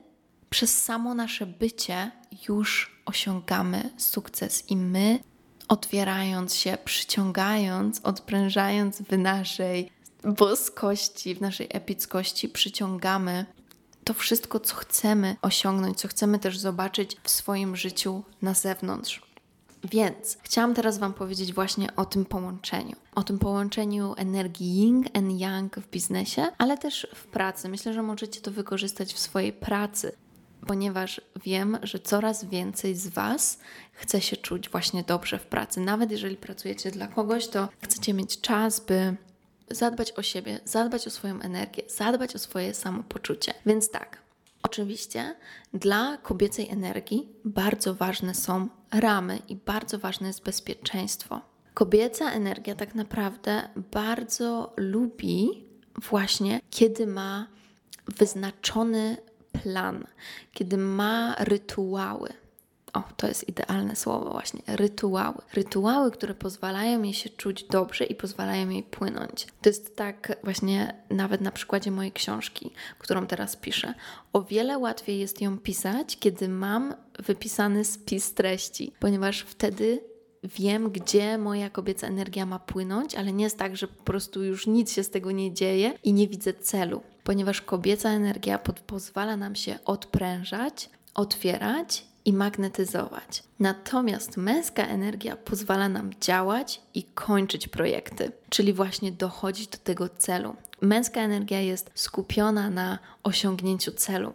przez 0.50 0.82
samo 0.82 1.14
nasze 1.14 1.46
bycie 1.46 2.10
już 2.48 3.00
osiągamy 3.06 3.90
sukces 3.96 4.70
i 4.70 4.76
my 4.76 5.18
otwierając 5.72 6.54
się, 6.54 6.78
przyciągając, 6.84 8.00
odprężając 8.00 9.02
w 9.02 9.18
naszej 9.18 9.90
boskości, 10.24 11.34
w 11.34 11.40
naszej 11.40 11.66
epickości, 11.70 12.48
przyciągamy 12.48 13.46
to 14.04 14.14
wszystko, 14.14 14.60
co 14.60 14.74
chcemy 14.74 15.36
osiągnąć, 15.42 15.98
co 15.98 16.08
chcemy 16.08 16.38
też 16.38 16.58
zobaczyć 16.58 17.16
w 17.22 17.30
swoim 17.30 17.76
życiu 17.76 18.22
na 18.42 18.54
zewnątrz. 18.54 19.22
Więc 19.84 20.38
chciałam 20.42 20.74
teraz 20.74 20.98
Wam 20.98 21.14
powiedzieć 21.14 21.52
właśnie 21.52 21.96
o 21.96 22.04
tym 22.04 22.24
połączeniu. 22.24 22.96
O 23.14 23.22
tym 23.22 23.38
połączeniu 23.38 24.14
energii 24.16 24.80
yin 24.80 25.04
and 25.14 25.40
yang 25.40 25.76
w 25.76 25.90
biznesie, 25.90 26.46
ale 26.58 26.78
też 26.78 27.06
w 27.14 27.26
pracy. 27.26 27.68
Myślę, 27.68 27.92
że 27.92 28.02
możecie 28.02 28.40
to 28.40 28.50
wykorzystać 28.50 29.14
w 29.14 29.18
swojej 29.18 29.52
pracy, 29.52 30.12
ponieważ 30.66 31.20
wiem, 31.44 31.78
że 31.82 31.98
coraz 31.98 32.44
więcej 32.44 32.94
z 32.94 33.08
Was 33.08 33.58
chce 33.92 34.20
się 34.20 34.36
czuć 34.36 34.68
właśnie 34.68 35.02
dobrze 35.02 35.38
w 35.38 35.46
pracy. 35.46 35.80
Nawet 35.80 36.10
jeżeli 36.10 36.36
pracujecie 36.36 36.90
dla 36.90 37.06
kogoś, 37.06 37.48
to 37.48 37.68
chcecie 37.82 38.14
mieć 38.14 38.40
czas, 38.40 38.80
by 38.80 39.16
zadbać 39.70 40.12
o 40.12 40.22
siebie, 40.22 40.60
zadbać 40.64 41.06
o 41.06 41.10
swoją 41.10 41.40
energię, 41.40 41.82
zadbać 41.88 42.36
o 42.36 42.38
swoje 42.38 42.74
samopoczucie. 42.74 43.54
Więc 43.66 43.90
tak, 43.90 44.18
oczywiście 44.62 45.36
dla 45.74 46.16
kobiecej 46.16 46.68
energii 46.68 47.28
bardzo 47.44 47.94
ważne 47.94 48.34
są 48.34 48.68
ramy 48.92 49.38
i 49.48 49.56
bardzo 49.56 49.98
ważne 49.98 50.26
jest 50.26 50.42
bezpieczeństwo. 50.42 51.40
Kobieca 51.74 52.30
energia 52.32 52.74
tak 52.74 52.94
naprawdę 52.94 53.68
bardzo 53.92 54.72
lubi 54.76 55.64
właśnie, 56.10 56.60
kiedy 56.70 57.06
ma 57.06 57.46
wyznaczony 58.06 59.16
plan, 59.52 60.06
kiedy 60.52 60.76
ma 60.76 61.34
rytuały. 61.38 62.28
O, 62.92 63.02
to 63.16 63.28
jest 63.28 63.48
idealne 63.48 63.96
słowo, 63.96 64.30
właśnie 64.30 64.62
rytuały. 64.66 65.38
Rytuały, 65.54 66.10
które 66.10 66.34
pozwalają 66.34 67.02
jej 67.02 67.14
się 67.14 67.30
czuć 67.30 67.64
dobrze 67.64 68.04
i 68.04 68.14
pozwalają 68.14 68.68
jej 68.68 68.82
płynąć. 68.82 69.46
To 69.62 69.68
jest 69.68 69.96
tak, 69.96 70.38
właśnie 70.44 70.94
nawet 71.10 71.40
na 71.40 71.52
przykładzie 71.52 71.90
mojej 71.90 72.12
książki, 72.12 72.70
którą 72.98 73.26
teraz 73.26 73.56
piszę. 73.56 73.94
O 74.32 74.42
wiele 74.42 74.78
łatwiej 74.78 75.18
jest 75.18 75.40
ją 75.40 75.58
pisać, 75.58 76.18
kiedy 76.18 76.48
mam 76.48 76.94
wypisany 77.18 77.84
spis 77.84 78.34
treści, 78.34 78.92
ponieważ 79.00 79.40
wtedy 79.40 80.12
wiem, 80.44 80.90
gdzie 80.90 81.38
moja 81.38 81.70
kobieca 81.70 82.06
energia 82.06 82.46
ma 82.46 82.58
płynąć, 82.58 83.14
ale 83.14 83.32
nie 83.32 83.44
jest 83.44 83.58
tak, 83.58 83.76
że 83.76 83.88
po 83.88 84.02
prostu 84.02 84.44
już 84.44 84.66
nic 84.66 84.92
się 84.92 85.02
z 85.02 85.10
tego 85.10 85.30
nie 85.30 85.54
dzieje 85.54 85.98
i 86.04 86.12
nie 86.12 86.28
widzę 86.28 86.54
celu, 86.54 87.02
ponieważ 87.24 87.62
kobieca 87.62 88.10
energia 88.10 88.58
pozwala 88.86 89.36
nam 89.36 89.54
się 89.56 89.78
odprężać, 89.84 90.90
otwierać 91.14 92.04
i 92.24 92.32
magnetyzować. 92.32 93.42
Natomiast 93.60 94.36
męska 94.36 94.86
energia 94.86 95.36
pozwala 95.36 95.88
nam 95.88 96.10
działać 96.20 96.80
i 96.94 97.02
kończyć 97.02 97.68
projekty, 97.68 98.32
czyli 98.48 98.72
właśnie 98.72 99.12
dochodzić 99.12 99.68
do 99.68 99.78
tego 99.78 100.08
celu. 100.08 100.56
Męska 100.80 101.20
energia 101.20 101.60
jest 101.60 101.90
skupiona 101.94 102.70
na 102.70 102.98
osiągnięciu 103.22 103.92
celu. 103.92 104.32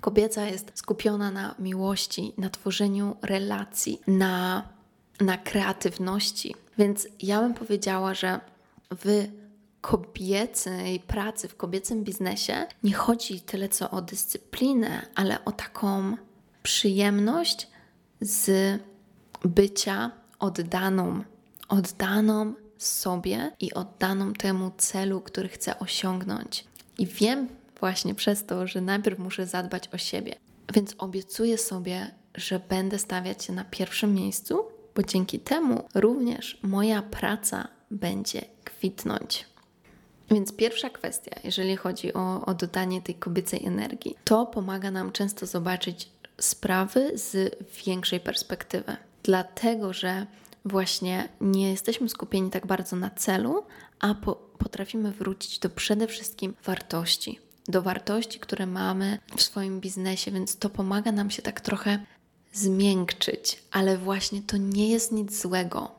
Kobieca 0.00 0.46
jest 0.46 0.72
skupiona 0.74 1.30
na 1.30 1.54
miłości, 1.58 2.32
na 2.38 2.50
tworzeniu 2.50 3.16
relacji, 3.22 4.00
na, 4.06 4.62
na 5.20 5.38
kreatywności. 5.38 6.54
Więc 6.78 7.08
ja 7.22 7.40
bym 7.40 7.54
powiedziała, 7.54 8.14
że 8.14 8.40
w 8.90 9.28
kobiecej 9.80 11.00
pracy, 11.00 11.48
w 11.48 11.56
kobiecym 11.56 12.04
biznesie 12.04 12.66
nie 12.82 12.94
chodzi 12.94 13.40
tyle 13.40 13.68
co 13.68 13.90
o 13.90 14.02
dyscyplinę, 14.02 15.06
ale 15.14 15.44
o 15.44 15.52
taką 15.52 16.16
przyjemność 16.62 17.68
z 18.20 18.50
bycia 19.44 20.10
oddaną, 20.38 21.22
oddaną 21.68 22.54
sobie 22.78 23.52
i 23.60 23.74
oddaną 23.74 24.32
temu 24.32 24.70
celu, 24.76 25.20
który 25.20 25.48
chcę 25.48 25.78
osiągnąć. 25.78 26.64
I 26.98 27.06
wiem 27.06 27.48
właśnie 27.80 28.14
przez 28.14 28.46
to, 28.46 28.66
że 28.66 28.80
najpierw 28.80 29.18
muszę 29.18 29.46
zadbać 29.46 29.88
o 29.94 29.98
siebie. 29.98 30.34
Więc 30.74 30.94
obiecuję 30.98 31.58
sobie, 31.58 32.10
że 32.34 32.60
będę 32.68 32.98
stawiać 32.98 33.44
się 33.44 33.52
na 33.52 33.64
pierwszym 33.64 34.14
miejscu, 34.14 34.64
bo 34.94 35.02
dzięki 35.02 35.40
temu 35.40 35.84
również 35.94 36.58
moja 36.62 37.02
praca 37.02 37.68
będzie 37.90 38.42
kwitnąć. 38.64 39.46
Więc 40.30 40.52
pierwsza 40.52 40.90
kwestia, 40.90 41.30
jeżeli 41.44 41.76
chodzi 41.76 42.14
o, 42.14 42.46
o 42.46 42.54
dodanie 42.54 43.02
tej 43.02 43.14
kobiecej 43.14 43.66
energii, 43.66 44.16
to 44.24 44.46
pomaga 44.46 44.90
nam 44.90 45.12
często 45.12 45.46
zobaczyć 45.46 46.08
sprawy 46.40 47.18
z 47.18 47.56
większej 47.86 48.20
perspektywy. 48.20 48.96
Dlatego, 49.22 49.92
że 49.92 50.26
właśnie 50.64 51.28
nie 51.40 51.70
jesteśmy 51.70 52.08
skupieni 52.08 52.50
tak 52.50 52.66
bardzo 52.66 52.96
na 52.96 53.10
celu, 53.10 53.64
a 54.00 54.14
po, 54.14 54.34
potrafimy 54.34 55.12
wrócić 55.12 55.58
do 55.58 55.70
przede 55.70 56.06
wszystkim 56.06 56.54
wartości. 56.64 57.40
Do 57.68 57.82
wartości, 57.82 58.40
które 58.40 58.66
mamy 58.66 59.18
w 59.36 59.42
swoim 59.42 59.80
biznesie, 59.80 60.30
więc 60.30 60.56
to 60.56 60.70
pomaga 60.70 61.12
nam 61.12 61.30
się 61.30 61.42
tak 61.42 61.60
trochę 61.60 61.98
zmiękczyć, 62.52 63.62
ale 63.70 63.98
właśnie 63.98 64.42
to 64.42 64.56
nie 64.56 64.88
jest 64.88 65.12
nic 65.12 65.42
złego. 65.42 65.90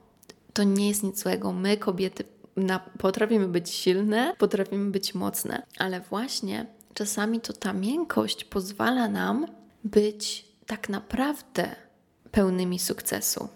To 0.54 0.64
nie 0.64 0.88
jest 0.88 1.04
nic 1.04 1.22
złego. 1.22 1.54
My, 1.54 1.78
kobiety, 1.78 2.24
na, 2.58 2.80
potrafimy 2.80 3.48
być 3.48 3.70
silne, 3.70 4.34
potrafimy 4.38 4.92
być 4.92 5.16
mocne, 5.16 5.64
ale 5.78 6.02
właśnie 6.02 6.66
czasami 6.94 7.42
to 7.42 7.54
ta 7.54 7.74
miękkość 7.74 8.44
pozwala 8.44 9.08
nam 9.08 9.48
być 9.84 10.46
tak 10.66 10.90
naprawdę 10.90 11.76
pełnymi 12.32 12.80
sukcesu. 12.80 13.48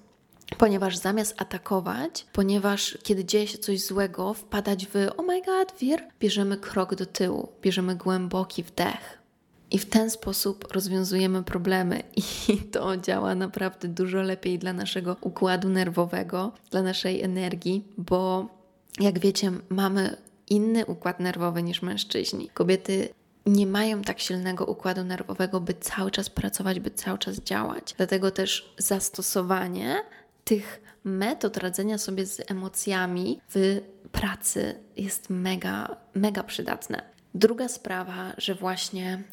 Ponieważ 0.58 0.98
zamiast 0.98 1.42
atakować, 1.42 2.26
ponieważ 2.34 2.98
kiedy 3.04 3.26
dzieje 3.26 3.48
się 3.48 3.58
coś 3.58 3.82
złego, 3.82 4.34
wpadać 4.34 4.88
w 4.88 4.96
oh 5.18 5.24
my 5.24 5.42
god, 5.42 5.74
wir, 5.80 6.04
bierzemy 6.20 6.58
krok 6.58 6.96
do 6.96 7.06
tyłu, 7.06 7.50
bierzemy 7.62 7.96
głęboki 7.96 8.64
wdech. 8.64 9.22
I 9.72 9.78
w 9.78 9.86
ten 9.86 10.10
sposób 10.10 10.72
rozwiązujemy 10.72 11.44
problemy, 11.44 12.04
i 12.50 12.58
to 12.58 12.98
działa 12.98 13.36
naprawdę 13.36 13.88
dużo 13.88 14.22
lepiej 14.22 14.60
dla 14.60 14.74
naszego 14.74 15.16
układu 15.22 15.70
nerwowego, 15.70 16.52
dla 16.72 16.82
naszej 16.82 17.22
energii, 17.22 17.84
bo 17.98 18.50
jak 19.00 19.20
wiecie, 19.20 19.52
mamy 19.70 20.18
inny 20.50 20.86
układ 20.86 21.20
nerwowy 21.20 21.64
niż 21.64 21.82
mężczyźni. 21.82 22.50
Kobiety 22.54 23.10
nie 23.46 23.68
mają 23.68 24.02
tak 24.02 24.20
silnego 24.20 24.66
układu 24.66 25.04
nerwowego, 25.04 25.62
by 25.62 25.74
cały 25.74 26.12
czas 26.12 26.30
pracować, 26.30 26.80
by 26.80 26.92
cały 26.92 27.18
czas 27.18 27.42
działać. 27.42 27.94
Dlatego 27.98 28.32
też 28.32 28.74
zastosowanie 28.78 29.98
tych 30.44 30.82
metod 31.04 31.58
radzenia 31.58 31.98
sobie 31.98 32.26
z 32.26 32.52
emocjami 32.52 33.42
w 33.50 33.82
pracy 34.12 34.76
jest 34.98 35.30
mega, 35.30 35.98
mega 36.16 36.44
przydatne. 36.44 37.02
Druga 37.36 37.68
sprawa, 37.68 38.34
że 38.38 38.56
właśnie 38.56 39.24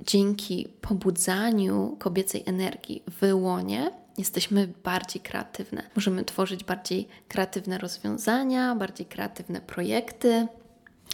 dzięki 0.00 0.68
pobudzaniu 0.80 1.96
kobiecej 1.98 2.42
energii 2.46 3.02
w 3.20 3.34
łonie 3.34 3.90
jesteśmy 4.18 4.68
bardziej 4.84 5.22
kreatywne. 5.22 5.82
Możemy 5.96 6.24
tworzyć 6.24 6.64
bardziej 6.64 7.08
kreatywne 7.28 7.78
rozwiązania, 7.78 8.74
bardziej 8.74 9.06
kreatywne 9.06 9.60
projekty 9.60 10.46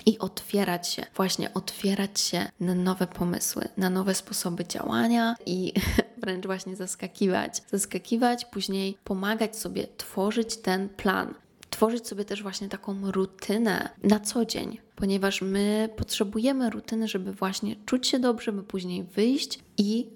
i 0.06 0.18
otwierać 0.18 0.88
się, 0.88 1.06
właśnie 1.16 1.54
otwierać 1.54 2.20
się 2.20 2.46
na 2.60 2.74
nowe 2.74 3.06
pomysły, 3.06 3.68
na 3.76 3.90
nowe 3.90 4.14
sposoby 4.14 4.64
działania 4.64 5.36
i 5.46 5.72
wręcz 6.22 6.46
właśnie 6.46 6.76
zaskakiwać. 6.76 7.62
Zaskakiwać, 7.70 8.44
później 8.44 8.98
pomagać 9.04 9.56
sobie 9.56 9.86
tworzyć 9.96 10.56
ten 10.56 10.88
plan. 10.88 11.34
Tworzyć 11.70 12.08
sobie 12.08 12.24
też 12.24 12.42
właśnie 12.42 12.68
taką 12.68 13.10
rutynę 13.10 13.88
na 14.02 14.20
co 14.20 14.44
dzień, 14.44 14.78
ponieważ 14.96 15.42
my 15.42 15.88
potrzebujemy 15.96 16.70
rutyny, 16.70 17.08
żeby 17.08 17.32
właśnie 17.32 17.76
czuć 17.86 18.06
się 18.06 18.18
dobrze, 18.18 18.52
by 18.52 18.62
później 18.62 19.04
wyjść 19.04 19.58
i 19.78 20.06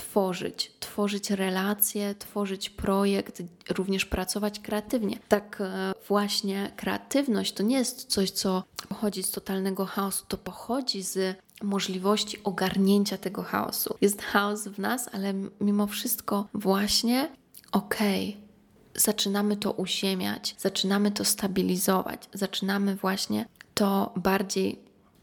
tworzyć, 0.00 0.72
tworzyć 0.80 1.30
relacje, 1.30 2.14
tworzyć 2.14 2.70
projekt, 2.70 3.42
również 3.68 4.04
pracować 4.04 4.60
kreatywnie. 4.60 5.18
Tak 5.28 5.60
e, 5.60 5.92
właśnie 6.08 6.72
kreatywność 6.76 7.52
to 7.52 7.62
nie 7.62 7.76
jest 7.76 8.04
coś, 8.04 8.30
co 8.30 8.64
pochodzi 8.88 9.22
z 9.22 9.30
totalnego 9.30 9.86
chaosu, 9.86 10.24
to 10.28 10.38
pochodzi 10.38 11.02
z 11.02 11.36
możliwości 11.62 12.42
ogarnięcia 12.44 13.18
tego 13.18 13.42
chaosu. 13.42 13.96
Jest 14.00 14.22
chaos 14.22 14.68
w 14.68 14.78
nas, 14.78 15.08
ale 15.12 15.34
mimo 15.60 15.86
wszystko 15.86 16.48
właśnie 16.54 17.28
okej. 17.72 18.28
Okay, 18.28 18.50
zaczynamy 18.94 19.56
to 19.56 19.72
uziemiać, 19.72 20.54
zaczynamy 20.58 21.10
to 21.10 21.24
stabilizować, 21.24 22.28
zaczynamy 22.32 22.96
właśnie 22.96 23.46
to 23.74 24.12
bardziej 24.16 24.78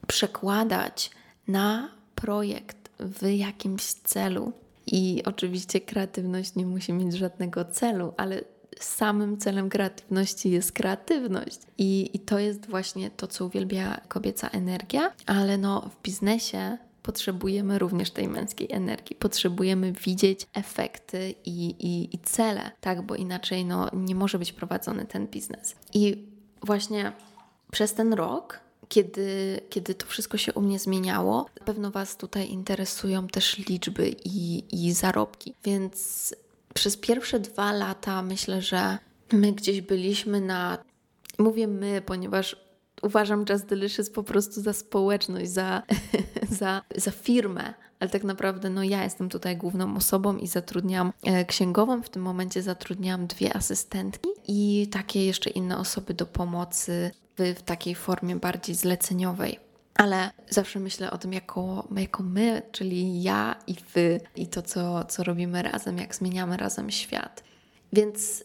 przekładać 0.08 1.12
na 1.48 1.90
projekt 2.16 2.90
w 3.00 3.28
jakimś 3.32 3.84
celu. 3.84 4.54
I 4.88 5.22
oczywiście 5.26 5.82
kreatywność 5.82 6.56
nie 6.56 6.66
musi 6.66 6.94
mieć 6.94 7.14
żadnego 7.14 7.66
celu, 7.66 8.14
ale 8.18 8.42
samym 8.80 9.38
celem 9.38 9.70
kreatywności 9.70 10.52
jest 10.52 10.72
kreatywność. 10.72 11.60
I, 11.78 12.10
I 12.14 12.20
to 12.20 12.40
jest 12.40 12.70
właśnie 12.70 13.12
to, 13.12 13.28
co 13.28 13.46
uwielbia 13.46 14.02
kobieca 14.08 14.48
energia, 14.50 15.14
ale 15.26 15.58
no 15.58 15.82
w 15.82 16.02
biznesie 16.02 16.78
potrzebujemy 17.04 17.80
również 17.80 18.12
tej 18.12 18.28
męskiej 18.28 18.72
energii. 18.72 19.16
Potrzebujemy 19.16 19.92
widzieć 19.92 20.48
efekty 20.54 21.36
i, 21.46 21.66
i, 21.68 22.16
i 22.16 22.20
cele, 22.20 22.72
tak, 22.82 23.02
bo 23.02 23.16
inaczej 23.16 23.66
no, 23.66 23.90
nie 23.94 24.16
może 24.16 24.40
być 24.40 24.54
prowadzony 24.54 25.06
ten 25.06 25.28
biznes. 25.28 25.76
I 25.94 26.28
właśnie 26.62 27.12
przez 27.72 27.94
ten 27.94 28.14
rok 28.14 28.60
kiedy, 28.90 29.60
kiedy 29.70 29.96
to 29.96 30.08
wszystko 30.08 30.38
się 30.38 30.54
u 30.54 30.62
mnie 30.62 30.80
zmieniało, 30.80 31.46
pewno 31.66 31.92
Was 31.92 32.18
tutaj 32.18 32.50
interesują 32.50 33.28
też 33.28 33.58
liczby 33.58 34.16
i, 34.26 34.64
i 34.72 34.94
zarobki. 34.94 35.54
Więc 35.64 36.36
przez 36.74 36.98
pierwsze 36.98 37.40
dwa 37.40 37.74
lata 37.74 38.22
myślę, 38.22 38.62
że 38.62 38.98
my 39.32 39.54
gdzieś 39.54 39.82
byliśmy 39.82 40.42
na. 40.42 40.78
Mówię 41.40 41.68
my, 41.68 42.02
ponieważ 42.06 42.56
uważam 43.02 43.46
Just 43.50 43.66
Delicious 43.66 44.10
po 44.10 44.24
prostu 44.24 44.62
za 44.62 44.74
społeczność, 44.74 45.52
za, 45.52 45.84
za, 46.60 46.82
za 46.96 47.12
firmę, 47.12 47.74
ale 48.00 48.10
tak 48.10 48.24
naprawdę 48.24 48.70
no 48.70 48.84
ja 48.84 49.04
jestem 49.04 49.30
tutaj 49.30 49.58
główną 49.58 49.96
osobą 49.96 50.38
i 50.38 50.48
zatrudniam 50.48 51.14
e, 51.24 51.46
księgową. 51.46 52.02
W 52.02 52.10
tym 52.10 52.22
momencie 52.22 52.62
zatrudniam 52.62 53.28
dwie 53.28 53.56
asystentki 53.56 54.30
i 54.48 54.88
takie 54.92 55.26
jeszcze 55.26 55.50
inne 55.50 55.78
osoby 55.78 56.14
do 56.14 56.26
pomocy 56.26 57.12
w, 57.38 57.60
w 57.60 57.62
takiej 57.62 57.96
formie 57.96 58.36
bardziej 58.36 58.76
zleceniowej. 58.76 59.60
Ale 59.96 60.32
zawsze 60.50 60.80
myślę 60.80 61.12
o 61.12 61.18
tym 61.18 61.34
jako, 61.34 61.88
jako 61.96 62.24
my, 62.24 62.62
czyli 62.72 63.24
ja 63.24 63.56
i 63.68 63.76
wy, 63.94 64.22
i 64.36 64.48
to, 64.48 64.62
co, 64.62 65.04
co 65.04 65.24
robimy 65.24 65.64
razem, 65.64 65.98
jak 65.98 66.16
zmieniamy 66.16 66.58
razem 66.58 66.92
świat. 66.92 67.44
Więc 67.94 68.44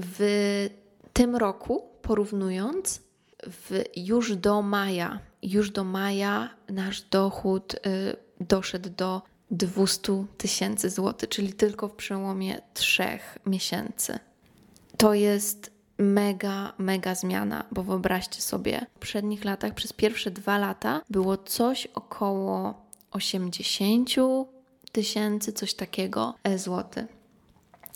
w 0.00 0.68
tym 1.12 1.36
roku, 1.36 1.82
porównując, 2.02 3.02
w, 3.46 3.82
już 3.96 4.36
do 4.36 4.62
maja, 4.62 5.18
już 5.42 5.70
do 5.70 5.84
maja 5.84 6.50
nasz 6.68 7.02
dochód 7.02 7.74
y, 7.74 8.25
doszedł 8.40 8.90
do 8.90 9.22
200 9.50 10.24
tysięcy 10.38 10.90
złotych, 10.90 11.28
czyli 11.28 11.52
tylko 11.52 11.88
w 11.88 11.96
przełomie 11.96 12.60
trzech 12.74 13.38
miesięcy. 13.46 14.18
To 14.96 15.14
jest 15.14 15.70
mega, 15.98 16.72
mega 16.78 17.14
zmiana, 17.14 17.64
bo 17.72 17.82
wyobraźcie 17.82 18.42
sobie, 18.42 18.86
w 18.90 18.98
poprzednich 18.98 19.44
latach, 19.44 19.74
przez 19.74 19.92
pierwsze 19.92 20.30
dwa 20.30 20.58
lata 20.58 21.02
było 21.10 21.36
coś 21.36 21.86
około 21.86 22.74
80 23.10 24.10
tysięcy, 24.92 25.52
coś 25.52 25.74
takiego 25.74 26.34
e 26.44 26.58
złoty. 26.58 27.06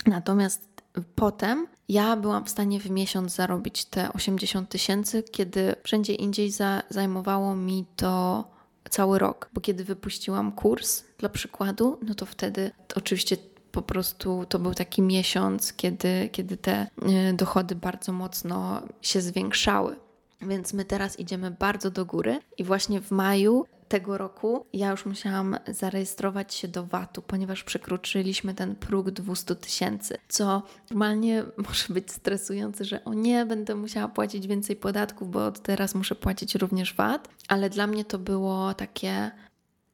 Natomiast 0.07 0.83
potem 1.15 1.67
ja 1.89 2.17
byłam 2.17 2.45
w 2.45 2.51
stanie 2.51 2.81
w 2.81 2.91
miesiąc 2.91 3.35
zarobić 3.35 3.85
te 3.85 4.13
80 4.13 4.69
tysięcy, 4.69 5.23
kiedy 5.23 5.75
wszędzie 5.83 6.15
indziej 6.15 6.51
za, 6.51 6.83
zajmowało 6.91 7.57
mi 7.57 7.85
to 7.97 8.45
cały 8.91 9.19
rok. 9.19 9.51
Bo 9.53 9.61
kiedy 9.61 9.85
wypuściłam 9.85 10.53
kurs, 10.53 11.05
dla 11.19 11.29
przykładu, 11.29 11.99
no 12.03 12.15
to 12.15 12.27
wtedy 12.27 12.71
to 12.89 12.97
oczywiście 12.97 13.37
po 13.73 13.83
prostu 13.83 14.45
to 14.49 14.59
był 14.59 14.75
taki 14.75 15.03
miesiąc, 15.03 15.73
kiedy, 15.73 16.29
kiedy 16.33 16.57
te 16.57 16.87
y, 17.31 17.33
dochody 17.33 17.75
bardzo 17.75 18.13
mocno 18.13 18.83
się 19.03 19.21
zwiększały. 19.21 19.97
Więc 20.41 20.73
my 20.73 20.85
teraz 20.85 21.19
idziemy 21.19 21.51
bardzo 21.51 21.91
do 21.91 22.07
góry 22.07 22.41
i 22.59 22.65
właśnie 22.65 23.01
w 23.01 23.11
maju 23.11 23.67
tego 23.91 24.19
roku 24.19 24.67
ja 24.73 24.91
już 24.91 25.07
musiałam 25.07 25.57
zarejestrować 25.69 26.55
się 26.55 26.69
do 26.69 26.87
VAT-u, 26.87 27.23
ponieważ 27.23 27.65
przekroczyliśmy 27.65 28.55
ten 28.55 28.77
próg 28.77 29.11
200 29.11 29.55
tysięcy, 29.55 30.19
co 30.29 30.63
normalnie 30.91 31.45
może 31.69 31.95
być 31.95 32.13
stresujące, 32.13 32.85
że 32.85 33.05
o 33.05 33.15
nie, 33.15 33.47
będę 33.47 33.75
musiała 33.75 34.09
płacić 34.09 34.47
więcej 34.47 34.77
podatków, 34.77 35.31
bo 35.31 35.47
od 35.47 35.63
teraz 35.63 35.95
muszę 35.95 36.15
płacić 36.15 36.55
również 36.55 36.95
VAT, 36.95 37.29
ale 37.49 37.71
dla 37.71 37.87
mnie 37.87 38.05
to 38.05 38.19
było 38.19 38.75
takie 38.75 39.31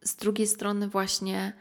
z 0.03 0.17
drugiej 0.17 0.47
strony 0.47 0.89
właśnie 0.89 1.53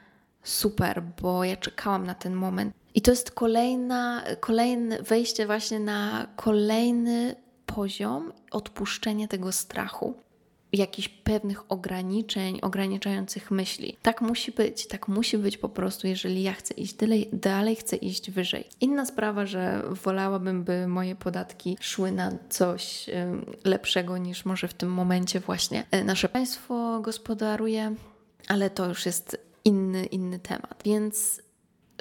super, 0.43 1.03
bo 1.21 1.43
ja 1.43 1.57
czekałam 1.57 2.05
na 2.05 2.15
ten 2.15 2.33
moment. 2.33 2.73
I 2.95 3.01
to 3.01 3.11
jest 3.11 3.31
kolejna, 3.31 4.23
kolejne 4.39 5.03
wejście 5.03 5.45
właśnie 5.45 5.79
na 5.79 6.27
kolejny 6.35 7.35
poziom 7.65 8.33
odpuszczenia 8.51 9.27
tego 9.27 9.51
strachu, 9.51 10.24
jakichś 10.73 11.07
pewnych 11.07 11.71
ograniczeń, 11.71 12.59
ograniczających 12.61 13.51
myśli. 13.51 13.97
Tak 14.01 14.21
musi 14.21 14.51
być, 14.51 14.87
tak 14.87 15.07
musi 15.07 15.37
być 15.37 15.57
po 15.57 15.69
prostu, 15.69 16.07
jeżeli 16.07 16.43
ja 16.43 16.53
chcę 16.53 16.73
iść 16.73 16.93
dalej, 16.93 17.29
dalej 17.33 17.75
chcę 17.75 17.95
iść 17.95 18.31
wyżej. 18.31 18.63
Inna 18.81 19.05
sprawa, 19.05 19.45
że 19.45 19.83
wolałabym, 20.03 20.63
by 20.63 20.87
moje 20.87 21.15
podatki 21.15 21.77
szły 21.81 22.11
na 22.11 22.31
coś 22.49 23.09
lepszego 23.63 24.17
niż 24.17 24.45
może 24.45 24.67
w 24.67 24.73
tym 24.73 24.89
momencie 24.89 25.39
właśnie 25.39 25.83
e, 25.91 26.03
nasze 26.03 26.29
państwo 26.29 26.99
gospodaruje, 27.01 27.95
ale 28.47 28.69
to 28.69 28.89
już 28.89 29.05
jest 29.05 29.37
inny, 29.65 30.05
inny 30.05 30.39
temat. 30.39 30.81
Więc 30.85 31.41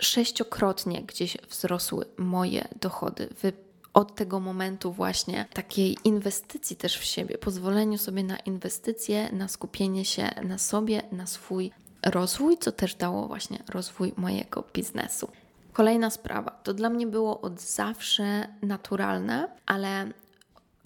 sześciokrotnie 0.01 1.03
gdzieś 1.03 1.37
wzrosły 1.51 2.07
moje 2.17 2.69
dochody. 2.81 3.29
Wy 3.43 3.53
od 3.95 4.15
tego 4.15 4.41
momentu 4.41 4.93
właśnie 4.93 5.47
takiej 5.53 5.97
inwestycji 6.05 6.77
też 6.77 6.99
w 6.99 7.05
siebie, 7.05 7.39
pozwoleniu 7.39 7.99
sobie 7.99 8.25
na 8.25 8.37
inwestycje, 8.37 9.33
na 9.33 9.49
skupienie 9.49 10.05
się 10.05 10.31
na 10.43 10.59
sobie, 10.59 11.03
na 11.13 11.27
swój 11.27 11.71
rozwój, 12.07 12.59
co 12.59 12.73
też 12.73 12.95
dało 12.95 13.29
właśnie 13.29 13.59
rozwój 13.69 14.13
mojego 14.17 14.65
biznesu. 14.75 15.29
Kolejna 15.73 16.11
sprawa. 16.11 16.51
To 16.51 16.75
dla 16.75 16.91
mnie 16.91 17.07
było 17.07 17.41
od 17.41 17.61
zawsze 17.61 18.49
naturalne, 18.63 19.49
ale 19.67 20.07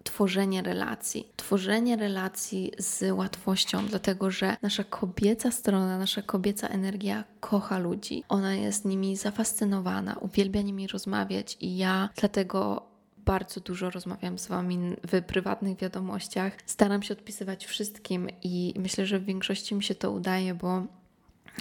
tworzenie 0.05 0.63
relacji. 0.63 1.29
Tworzenie 1.37 1.97
relacji 1.97 2.73
z 2.79 3.13
łatwością, 3.13 3.87
dlatego 3.87 4.31
że 4.31 4.57
nasza 4.63 4.85
kobieca 4.85 5.51
strona, 5.51 5.99
nasza 5.99 6.23
kobieca 6.23 6.69
energia 6.69 7.25
kocha 7.41 7.79
ludzi. 7.79 8.25
Ona 8.29 8.55
jest 8.55 8.85
nimi 8.85 9.17
zafascynowana, 9.17 10.17
uwielbia 10.21 10.63
nimi 10.63 10.87
rozmawiać 10.87 11.57
i 11.61 11.77
ja 11.77 12.09
dlatego 12.17 12.88
bardzo 13.29 13.61
dużo 13.61 13.91
rozmawiam 13.91 14.39
z 14.39 14.47
Wami 14.47 14.79
w 15.13 15.23
prywatnych 15.23 15.79
wiadomościach. 15.79 16.53
Staram 16.67 17.03
się 17.03 17.15
odpisywać 17.15 17.67
wszystkim 17.67 18.29
i 18.43 18.75
myślę, 18.79 19.07
że 19.07 19.19
w 19.19 19.25
większości 19.25 19.75
mi 19.75 19.83
się 19.83 19.95
to 19.95 20.11
udaje, 20.11 20.55
bo 20.55 20.83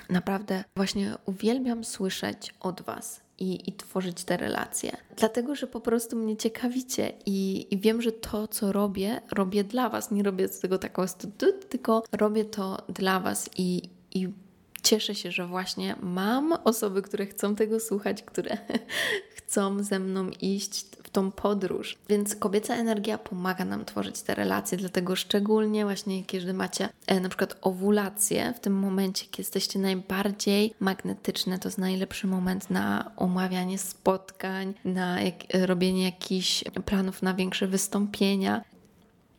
naprawdę 0.09 0.63
właśnie 0.75 1.15
uwielbiam 1.25 1.83
słyszeć 1.83 2.53
od 2.59 2.81
Was 2.81 3.21
i, 3.39 3.69
i 3.69 3.73
tworzyć 3.73 4.23
te 4.23 4.37
relacje. 4.37 4.97
Dlatego, 5.17 5.55
że 5.55 5.67
po 5.67 5.81
prostu 5.81 6.15
mnie 6.15 6.37
ciekawicie 6.37 7.13
i, 7.25 7.67
i 7.71 7.77
wiem, 7.77 8.01
że 8.01 8.11
to, 8.11 8.47
co 8.47 8.71
robię, 8.71 9.21
robię 9.31 9.63
dla 9.63 9.89
Was. 9.89 10.11
Nie 10.11 10.23
robię 10.23 10.47
z 10.47 10.59
tego 10.59 10.77
taką 10.77 11.07
studut, 11.07 11.69
tylko 11.69 12.03
robię 12.11 12.45
to 12.45 12.77
dla 12.89 13.19
Was 13.19 13.49
i, 13.57 13.89
i 14.13 14.29
cieszę 14.83 15.15
się, 15.15 15.31
że 15.31 15.47
właśnie 15.47 15.95
mam 16.01 16.53
osoby, 16.63 17.01
które 17.01 17.25
chcą 17.25 17.55
tego 17.55 17.79
słuchać, 17.79 18.23
które 18.23 18.57
chcą 19.47 19.83
ze 19.83 19.99
mną 19.99 20.29
iść 20.29 20.85
w 21.07 21.09
tą 21.09 21.31
podróż. 21.31 21.97
Więc 22.09 22.35
kobieca 22.35 22.75
energia 22.75 23.17
pomaga 23.17 23.65
nam 23.65 23.85
tworzyć 23.85 24.21
te 24.21 24.35
relacje, 24.35 24.77
dlatego 24.77 25.15
szczególnie 25.15 25.85
właśnie 25.85 26.23
kiedy 26.23 26.53
macie 26.53 26.89
e, 27.07 27.19
na 27.19 27.29
przykład 27.29 27.57
owulację, 27.61 28.53
w 28.55 28.59
tym 28.59 28.73
momencie, 28.73 29.25
kiedy 29.25 29.41
jesteście 29.41 29.79
najbardziej 29.79 30.73
magnetyczne, 30.79 31.59
to 31.59 31.67
jest 31.67 31.77
najlepszy 31.77 32.27
moment 32.27 32.69
na 32.69 33.11
omawianie 33.15 33.77
spotkań, 33.77 34.73
na 34.85 35.21
jak, 35.21 35.35
robienie 35.53 36.03
jakichś 36.03 36.63
planów 36.85 37.21
na 37.21 37.33
większe 37.33 37.67
wystąpienia. 37.67 38.61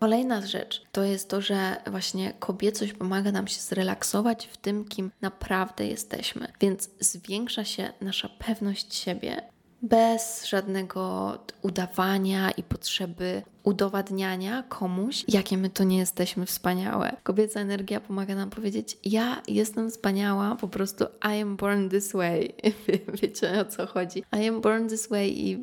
Kolejna 0.00 0.46
rzecz 0.46 0.82
to 0.92 1.04
jest 1.04 1.28
to, 1.28 1.40
że 1.40 1.76
właśnie 1.86 2.32
kobiecość 2.38 2.92
pomaga 2.92 3.32
nam 3.32 3.48
się 3.48 3.60
zrelaksować 3.60 4.46
w 4.46 4.56
tym, 4.56 4.84
kim 4.84 5.10
naprawdę 5.20 5.86
jesteśmy, 5.86 6.52
więc 6.60 6.90
zwiększa 7.00 7.64
się 7.64 7.92
nasza 8.00 8.28
pewność 8.28 8.94
siebie 8.94 9.42
bez 9.82 10.46
żadnego 10.46 11.32
udawania 11.62 12.50
i 12.50 12.62
potrzeby 12.62 13.42
udowadniania 13.62 14.62
komuś, 14.62 15.24
jakie 15.28 15.58
my 15.58 15.70
to 15.70 15.84
nie 15.84 15.98
jesteśmy 15.98 16.46
wspaniałe. 16.46 17.16
Kobieca 17.22 17.60
energia 17.60 18.00
pomaga 18.00 18.34
nam 18.34 18.50
powiedzieć: 18.50 18.98
Ja 19.04 19.42
jestem 19.48 19.90
wspaniała, 19.90 20.56
po 20.56 20.68
prostu 20.68 21.04
I 21.04 21.42
am 21.42 21.56
born 21.56 21.88
this 21.88 22.12
way. 22.12 22.54
Wiecie 23.22 23.60
o 23.60 23.64
co 23.64 23.86
chodzi. 23.86 24.24
I 24.40 24.48
am 24.48 24.60
born 24.60 24.88
this 24.88 25.08
way 25.08 25.40
i 25.40 25.62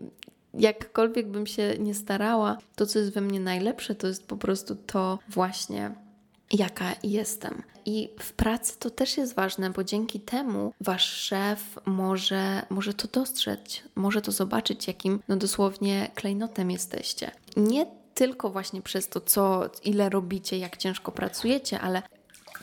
jakkolwiek 0.54 1.28
bym 1.28 1.48
się 1.48 1.76
nie 1.80 1.94
starała, 1.94 2.58
to 2.76 2.86
co 2.86 3.00
jest 3.00 3.14
we 3.14 3.22
mnie 3.22 3.40
najlepsze, 3.40 3.96
to 3.96 4.08
jest 4.08 4.28
po 4.28 4.38
prostu 4.38 4.76
to 4.76 5.20
właśnie 5.28 6.05
jaka 6.52 6.96
jestem. 7.04 7.64
I 7.86 8.10
w 8.20 8.34
pracy 8.34 8.80
to 8.80 8.90
też 8.90 9.18
jest 9.18 9.36
ważne, 9.36 9.70
bo 9.70 9.84
dzięki 9.84 10.20
temu 10.20 10.74
wasz 10.82 11.06
szef 11.06 11.80
może, 11.86 12.66
może 12.70 12.94
to 12.94 13.08
dostrzec, 13.08 13.84
może 13.96 14.22
to 14.22 14.32
zobaczyć, 14.32 14.88
jakim 14.88 15.20
no 15.28 15.36
dosłownie 15.36 16.12
klejnotem 16.16 16.72
jesteście. 16.72 17.32
Nie 17.58 17.86
tylko 18.14 18.50
właśnie 18.50 18.82
przez 18.82 19.10
to, 19.10 19.22
co, 19.22 19.70
ile 19.84 20.10
robicie, 20.10 20.58
jak 20.58 20.78
ciężko 20.78 21.12
pracujecie, 21.12 21.80
ale 21.80 22.02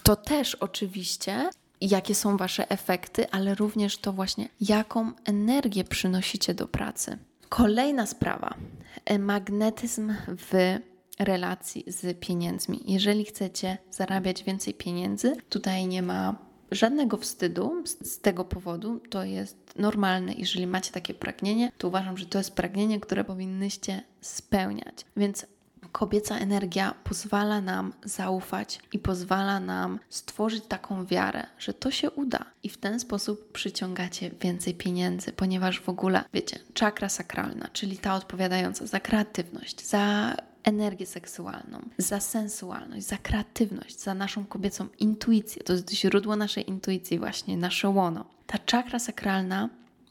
to 0.02 0.16
też 0.16 0.54
oczywiście, 0.54 1.50
jakie 1.80 2.14
są 2.14 2.36
wasze 2.36 2.70
efekty, 2.70 3.30
ale 3.30 3.54
również 3.54 3.98
to 3.98 4.12
właśnie, 4.12 4.48
jaką 4.60 5.12
energię 5.24 5.84
przynosicie 5.84 6.54
do 6.54 6.68
pracy. 6.68 7.18
Kolejna 7.48 8.06
sprawa. 8.06 8.54
Magnetyzm 9.18 10.14
w 10.28 10.78
relacji 11.18 11.84
z 11.86 12.20
pieniędzmi. 12.20 12.80
Jeżeli 12.86 13.24
chcecie 13.24 13.78
zarabiać 13.90 14.44
więcej 14.44 14.74
pieniędzy, 14.74 15.36
tutaj 15.48 15.86
nie 15.86 16.02
ma 16.02 16.36
żadnego 16.70 17.16
wstydu 17.16 17.84
z, 18.02 18.20
tego 18.20 18.44
powodu. 18.44 19.00
To 19.10 19.24
jest 19.24 19.56
normalne. 19.76 20.32
Jeżeli 20.34 20.66
macie 20.66 20.92
takie 20.92 21.14
pragnienie, 21.14 21.72
to 21.78 21.88
uważam, 21.88 22.18
że 22.18 22.26
to 22.26 22.38
jest 22.38 22.54
pragnienie, 22.54 23.00
które 23.00 23.24
powinnyście 23.24 24.02
spełniać. 24.20 25.04
Więc 25.16 25.46
kobieca 25.92 26.38
energia 26.38 26.94
pozwala 27.04 27.60
nam 27.60 27.92
zaufać 28.04 28.80
i 28.92 28.98
pozwala 28.98 29.60
nam 29.60 29.98
stworzyć 30.08 30.64
taką 30.68 31.06
wiarę, 31.06 31.46
że 31.58 31.74
to 31.74 31.90
się 31.90 32.10
uda 32.10 32.44
i 32.62 32.68
w 32.68 32.78
ten 32.78 33.00
sposób 33.00 33.52
przyciągacie 33.52 34.30
więcej 34.40 34.74
pieniędzy, 34.74 35.32
ponieważ 35.32 35.80
w 35.80 35.88
ogóle, 35.88 36.24
wiecie, 36.34 36.58
czakra 36.74 37.08
sakralna, 37.08 37.68
czyli 37.72 37.98
ta 37.98 38.14
odpowiadająca 38.14 38.86
za 38.86 39.00
kreatywność, 39.00 39.86
za 39.86 40.36
energię 40.64 41.06
seksualną, 41.06 41.80
za 41.98 42.20
sensualność, 42.20 43.06
za 43.06 43.16
kreatywność, 43.16 44.00
za 44.00 44.14
naszą 44.14 44.44
kobiecą 44.44 44.88
intuicję. 44.98 45.62
To 45.62 45.72
jest 45.72 45.90
źródło 45.90 46.36
naszej 46.36 46.70
intuicji, 46.70 47.18
właśnie 47.18 47.56
nasze 47.56 47.88
łono. 47.88 48.24
Ta 48.46 48.58
czakra 48.58 48.98
sakralna 48.98 49.68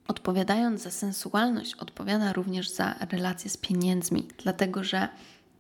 odpowiadając 0.08 0.82
za 0.82 0.92
sensualność, 0.92 1.76
odpowiada 1.76 2.34
również 2.34 2.70
za 2.70 2.96
relacje 3.12 3.50
z 3.50 3.58
pieniędzmi, 3.58 4.28
dlatego 4.44 4.84
że 4.84 5.10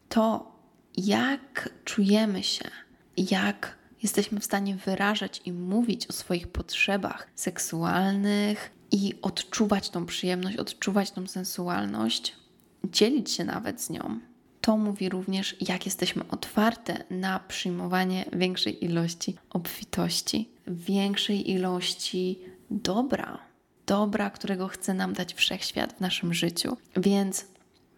to, 0.10 0.51
jak 0.97 1.69
czujemy 1.86 2.43
się, 2.43 2.69
jak 3.17 3.77
jesteśmy 4.04 4.39
w 4.39 4.45
stanie 4.45 4.75
wyrażać 4.75 5.41
i 5.45 5.51
mówić 5.51 6.08
o 6.08 6.13
swoich 6.13 6.47
potrzebach 6.47 7.27
seksualnych 7.36 8.71
i 8.91 9.13
odczuwać 9.21 9.89
tą 9.89 10.06
przyjemność, 10.06 10.58
odczuwać 10.58 11.12
tą 11.12 11.27
sensualność, 11.27 12.36
dzielić 12.84 13.32
się 13.32 13.43
nawet 13.43 13.82
z 13.82 13.89
nią, 13.89 14.19
to 14.62 14.78
mówi 14.78 15.10
również, 15.10 15.56
jak 15.62 15.86
jesteśmy 15.86 16.24
otwarte 16.32 17.04
na 17.10 17.39
przyjmowanie 17.39 18.26
większej 18.34 18.86
ilości 18.86 19.36
obfitości, 19.50 20.50
większej 20.67 21.52
ilości 21.52 22.39
dobra, 22.71 23.39
dobra, 23.86 24.30
którego 24.30 24.67
chce 24.67 24.93
nam 24.93 25.13
dać 25.13 25.34
wszechświat 25.34 25.93
w 25.93 26.00
naszym 26.00 26.34
życiu. 26.34 26.78
Więc 26.97 27.45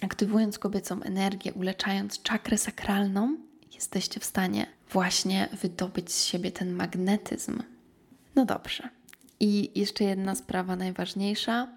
aktywując 0.02 0.60
kobiecą 0.60 1.02
energię, 1.02 1.54
uleczając 1.54 2.21
czakrę 2.21 2.58
sakralną, 2.58 3.38
jesteście 3.73 4.19
w 4.19 4.26
stanie 4.26 4.67
właśnie 4.91 5.49
wydobyć 5.62 6.12
z 6.12 6.26
siebie 6.26 6.52
ten 6.52 6.73
magnetyzm. 6.73 7.63
No 8.36 8.45
dobrze. 8.45 8.89
I 9.39 9.80
jeszcze 9.80 10.04
jedna 10.04 10.36
sprawa 10.36 10.76
najważniejsza 10.76 11.67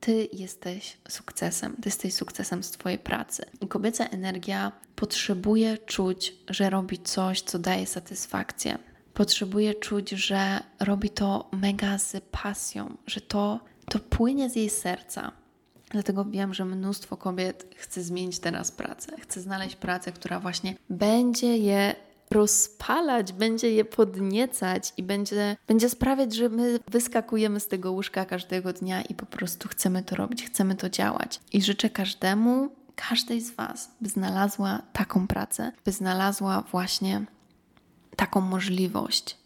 ty 0.00 0.28
jesteś 0.32 0.96
sukcesem, 1.08 1.76
ty 1.76 1.82
jesteś 1.84 2.14
sukcesem 2.14 2.62
z 2.62 2.70
Twojej 2.70 2.98
pracy. 2.98 3.44
I 3.60 3.68
kobieca 3.68 4.04
energia 4.04 4.72
potrzebuje 4.96 5.78
czuć, 5.78 6.34
że 6.48 6.70
robi 6.70 6.98
coś, 6.98 7.40
co 7.40 7.58
daje 7.58 7.86
satysfakcję. 7.86 8.78
Potrzebuje 9.14 9.74
czuć, 9.74 10.10
że 10.10 10.60
robi 10.80 11.10
to 11.10 11.50
mega 11.52 11.98
z 11.98 12.24
pasją, 12.30 12.96
że 13.06 13.20
to, 13.20 13.60
to 13.88 13.98
płynie 13.98 14.50
z 14.50 14.56
jej 14.56 14.70
serca. 14.70 15.32
Dlatego 15.90 16.24
wiem, 16.24 16.54
że 16.54 16.64
mnóstwo 16.64 17.16
kobiet 17.16 17.74
chce 17.76 18.02
zmienić 18.02 18.38
teraz 18.38 18.70
pracę. 18.72 19.16
Chce 19.20 19.40
znaleźć 19.40 19.76
pracę, 19.76 20.12
która 20.12 20.40
właśnie 20.40 20.74
będzie 20.90 21.56
je 21.56 21.94
rozpalać, 22.30 23.32
będzie 23.32 23.72
je 23.72 23.84
podniecać 23.84 24.92
i 24.96 25.02
będzie, 25.02 25.56
będzie 25.66 25.88
sprawiać, 25.88 26.34
że 26.34 26.48
my 26.48 26.78
wyskakujemy 26.88 27.60
z 27.60 27.68
tego 27.68 27.92
łóżka 27.92 28.24
każdego 28.24 28.72
dnia 28.72 29.02
i 29.02 29.14
po 29.14 29.26
prostu 29.26 29.68
chcemy 29.68 30.02
to 30.02 30.16
robić, 30.16 30.46
chcemy 30.46 30.74
to 30.74 30.90
działać. 30.90 31.40
I 31.52 31.62
życzę 31.62 31.90
każdemu, 31.90 32.70
każdej 32.96 33.40
z 33.40 33.50
Was, 33.50 33.90
by 34.00 34.08
znalazła 34.08 34.82
taką 34.92 35.26
pracę, 35.26 35.72
by 35.84 35.92
znalazła 35.92 36.64
właśnie 36.70 37.24
taką 38.16 38.40
możliwość. 38.40 39.36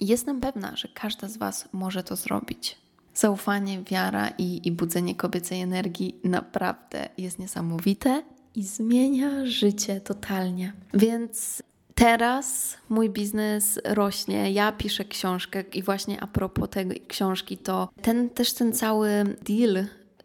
I 0.00 0.06
jestem 0.06 0.40
pewna, 0.40 0.76
że 0.76 0.88
każda 0.94 1.28
z 1.28 1.36
Was 1.36 1.68
może 1.72 2.02
to 2.02 2.16
zrobić. 2.16 2.78
Zaufanie, 3.14 3.82
wiara 3.82 4.28
i, 4.28 4.60
i 4.64 4.72
budzenie 4.72 5.14
kobiecej 5.14 5.60
energii 5.60 6.20
naprawdę 6.24 7.08
jest 7.18 7.38
niesamowite 7.38 8.22
i 8.54 8.62
zmienia 8.64 9.46
życie 9.46 10.00
totalnie. 10.00 10.72
Więc 10.94 11.62
Teraz 11.98 12.76
mój 12.88 13.10
biznes 13.10 13.80
rośnie, 13.84 14.52
ja 14.52 14.72
piszę 14.72 15.04
książkę 15.04 15.64
i 15.74 15.82
właśnie 15.82 16.20
a 16.20 16.26
propos 16.26 16.70
tej 16.70 17.00
książki, 17.08 17.58
to 17.58 17.88
ten 18.02 18.30
też 18.30 18.52
ten 18.52 18.72
cały 18.72 19.10
deal 19.42 19.84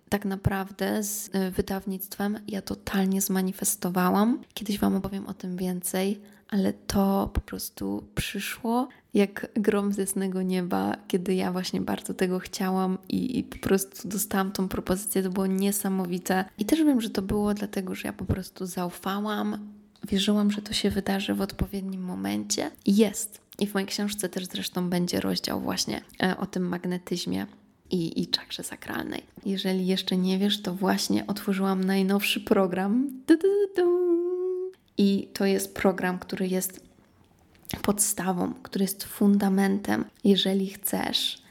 tak 0.09 0.25
naprawdę 0.25 1.03
z 1.03 1.27
y, 1.27 1.51
wydawnictwem 1.51 2.39
ja 2.47 2.61
totalnie 2.61 3.21
zmanifestowałam. 3.21 4.41
Kiedyś 4.53 4.79
Wam 4.79 4.95
opowiem 4.95 5.27
o 5.27 5.33
tym 5.33 5.57
więcej, 5.57 6.21
ale 6.49 6.73
to 6.73 7.29
po 7.33 7.41
prostu 7.41 8.03
przyszło 8.15 8.87
jak 9.13 9.47
grom 9.55 9.93
z 9.93 9.97
jasnego 9.97 10.41
nieba, 10.41 10.95
kiedy 11.07 11.35
ja 11.35 11.51
właśnie 11.51 11.81
bardzo 11.81 12.13
tego 12.13 12.39
chciałam 12.39 12.97
i, 13.09 13.39
i, 13.39 13.43
po 13.43 13.57
prostu 13.57 14.07
dostałam 14.07 14.51
tą 14.51 14.67
propozycję. 14.67 15.23
To 15.23 15.29
było 15.29 15.47
niesamowite. 15.47 16.45
I 16.57 16.65
też 16.65 16.79
wiem, 16.79 17.01
że 17.01 17.09
to 17.09 17.21
było 17.21 17.53
dlatego, 17.53 17.95
że 17.95 18.07
ja 18.07 18.13
po 18.13 18.25
prostu 18.25 18.65
zaufałam, 18.65 19.73
wierzyłam, 20.07 20.51
że 20.51 20.61
to 20.61 20.73
się 20.73 20.89
wydarzy 20.89 21.33
w 21.33 21.41
odpowiednim 21.41 22.01
momencie. 22.01 22.71
Jest. 22.85 23.41
I 23.59 23.67
w 23.67 23.73
mojej 23.73 23.87
książce 23.87 24.29
też 24.29 24.45
zresztą 24.45 24.89
będzie 24.89 25.19
rozdział 25.19 25.61
właśnie 25.61 26.01
e, 26.23 26.37
o 26.37 26.45
tym 26.45 26.63
magnetyzmie 26.67 27.45
i, 27.91 28.21
i 28.21 28.27
czakrze 28.27 28.63
sakralnej. 28.63 29.23
Jeżeli 29.45 29.87
jeszcze 29.87 30.17
nie 30.17 30.39
wiesz, 30.39 30.61
to 30.61 30.73
właśnie 30.73 31.27
otworzyłam 31.27 31.83
najnowszy 31.83 32.41
program. 32.41 33.09
I 34.97 35.27
to 35.33 35.45
jest 35.45 35.75
program, 35.75 36.19
który 36.19 36.47
jest 36.47 36.79
podstawą, 37.81 38.53
który 38.53 38.83
jest 38.83 39.03
fundamentem, 39.03 40.05
jeżeli 40.23 40.69
chcesz 40.69 41.41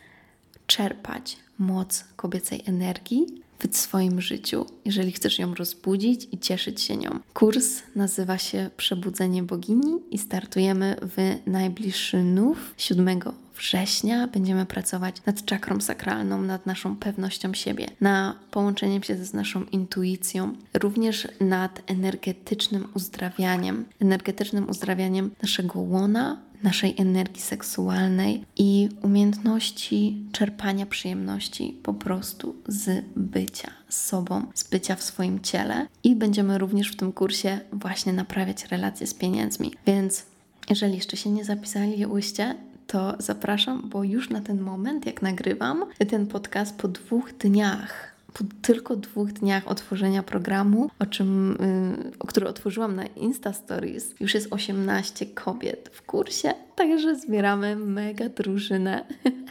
czerpać 0.66 1.36
moc 1.58 2.04
kobiecej 2.16 2.62
energii 2.66 3.41
w 3.68 3.76
swoim 3.76 4.20
życiu, 4.20 4.66
jeżeli 4.84 5.12
chcesz 5.12 5.38
ją 5.38 5.54
rozbudzić 5.54 6.28
i 6.32 6.38
cieszyć 6.38 6.80
się 6.80 6.96
nią. 6.96 7.18
Kurs 7.34 7.82
nazywa 7.96 8.38
się 8.38 8.70
Przebudzenie 8.76 9.42
Bogini 9.42 9.98
i 10.10 10.18
startujemy 10.18 10.96
w 11.02 11.38
najbliższy 11.46 12.22
nów 12.22 12.74
7 12.76 13.20
września. 13.56 14.26
Będziemy 14.26 14.66
pracować 14.66 15.16
nad 15.26 15.44
czakrą 15.44 15.80
sakralną, 15.80 16.42
nad 16.42 16.66
naszą 16.66 16.96
pewnością 16.96 17.54
siebie, 17.54 17.86
na 18.00 18.34
połączeniem 18.50 19.02
się 19.02 19.24
z 19.24 19.34
naszą 19.34 19.64
intuicją, 19.64 20.56
również 20.74 21.28
nad 21.40 21.82
energetycznym 21.86 22.88
uzdrawianiem, 22.94 23.84
energetycznym 24.00 24.70
uzdrawianiem 24.70 25.30
naszego 25.42 25.80
łona, 25.80 26.40
naszej 26.62 26.94
energii 26.98 27.42
seksualnej 27.42 28.44
i 28.56 28.88
umiejętności 29.02 30.24
czerpania 30.32 30.86
przyjemności 30.86 31.78
po 31.82 31.94
prostu 31.94 32.56
z 32.68 33.04
bycia 33.16 33.70
sobą, 33.88 34.46
z 34.54 34.64
bycia 34.70 34.94
w 34.94 35.02
swoim 35.02 35.40
ciele. 35.40 35.86
I 36.04 36.16
będziemy 36.16 36.58
również 36.58 36.92
w 36.92 36.96
tym 36.96 37.12
kursie 37.12 37.60
właśnie 37.72 38.12
naprawiać 38.12 38.64
relacje 38.64 39.06
z 39.06 39.14
pieniędzmi. 39.14 39.72
Więc 39.86 40.26
jeżeli 40.70 40.94
jeszcze 40.94 41.16
się 41.16 41.30
nie 41.30 41.44
zapisaliście, 41.44 42.54
to 42.86 43.14
zapraszam, 43.18 43.88
bo 43.88 44.04
już 44.04 44.30
na 44.30 44.40
ten 44.40 44.60
moment, 44.60 45.06
jak 45.06 45.22
nagrywam 45.22 45.84
ten 46.10 46.26
podcast 46.26 46.76
po 46.76 46.88
dwóch 46.88 47.32
dniach 47.32 48.11
po 48.32 48.44
tylko 48.62 48.96
dwóch 48.96 49.32
dniach 49.32 49.68
otworzenia 49.68 50.22
programu, 50.22 50.90
o 50.98 51.06
czym, 51.06 51.58
yy, 52.04 52.12
o 52.18 52.26
który 52.26 52.48
otworzyłam 52.48 52.96
na 52.96 53.06
Insta 53.06 53.52
Stories, 53.52 54.14
już 54.20 54.34
jest 54.34 54.48
18 54.50 55.26
kobiet 55.26 55.90
w 55.92 56.02
kursie, 56.02 56.54
także 56.76 57.16
zbieramy 57.16 57.76
mega 57.76 58.28
drużynę, 58.28 59.04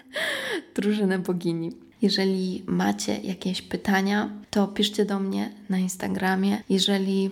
drużynę 0.76 1.20
bogini. 1.20 1.72
Jeżeli 2.02 2.64
macie 2.68 3.18
jakieś 3.18 3.62
pytania, 3.62 4.30
to 4.50 4.68
piszcie 4.68 5.06
do 5.06 5.20
mnie 5.20 5.52
na 5.70 5.78
Instagramie. 5.78 6.64
Jeżeli 6.70 7.32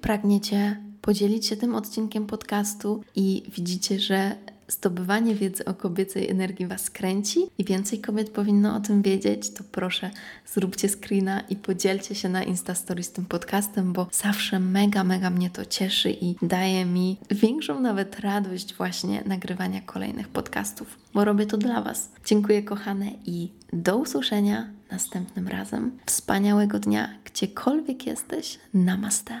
pragniecie 0.00 0.80
podzielić 1.00 1.46
się 1.46 1.56
tym 1.56 1.74
odcinkiem 1.74 2.26
podcastu 2.26 3.04
i 3.16 3.42
widzicie, 3.56 4.00
że 4.00 4.36
zdobywanie 4.68 5.34
wiedzy 5.34 5.64
o 5.64 5.74
kobiecej 5.74 6.30
energii 6.30 6.66
Was 6.66 6.90
kręci 6.90 7.40
i 7.58 7.64
więcej 7.64 8.00
kobiet 8.00 8.30
powinno 8.30 8.76
o 8.76 8.80
tym 8.80 9.02
wiedzieć, 9.02 9.50
to 9.50 9.64
proszę 9.72 10.10
zróbcie 10.46 10.88
screena 10.88 11.40
i 11.40 11.56
podzielcie 11.56 12.14
się 12.14 12.28
na 12.28 12.44
Instastory 12.44 13.02
z 13.02 13.12
tym 13.12 13.24
podcastem, 13.24 13.92
bo 13.92 14.08
zawsze 14.12 14.60
mega, 14.60 15.04
mega 15.04 15.30
mnie 15.30 15.50
to 15.50 15.66
cieszy 15.66 16.10
i 16.10 16.36
daje 16.42 16.84
mi 16.84 17.16
większą 17.30 17.80
nawet 17.80 18.20
radość 18.20 18.74
właśnie 18.74 19.22
nagrywania 19.26 19.80
kolejnych 19.80 20.28
podcastów, 20.28 20.98
bo 21.14 21.24
robię 21.24 21.46
to 21.46 21.56
dla 21.56 21.82
Was. 21.82 22.10
Dziękuję 22.24 22.62
kochane 22.62 23.10
i 23.26 23.52
do 23.72 23.96
usłyszenia 23.96 24.68
następnym 24.90 25.48
razem. 25.48 25.98
Wspaniałego 26.06 26.78
dnia, 26.78 27.08
gdziekolwiek 27.24 28.06
jesteś. 28.06 28.58
Namaste. 28.74 29.40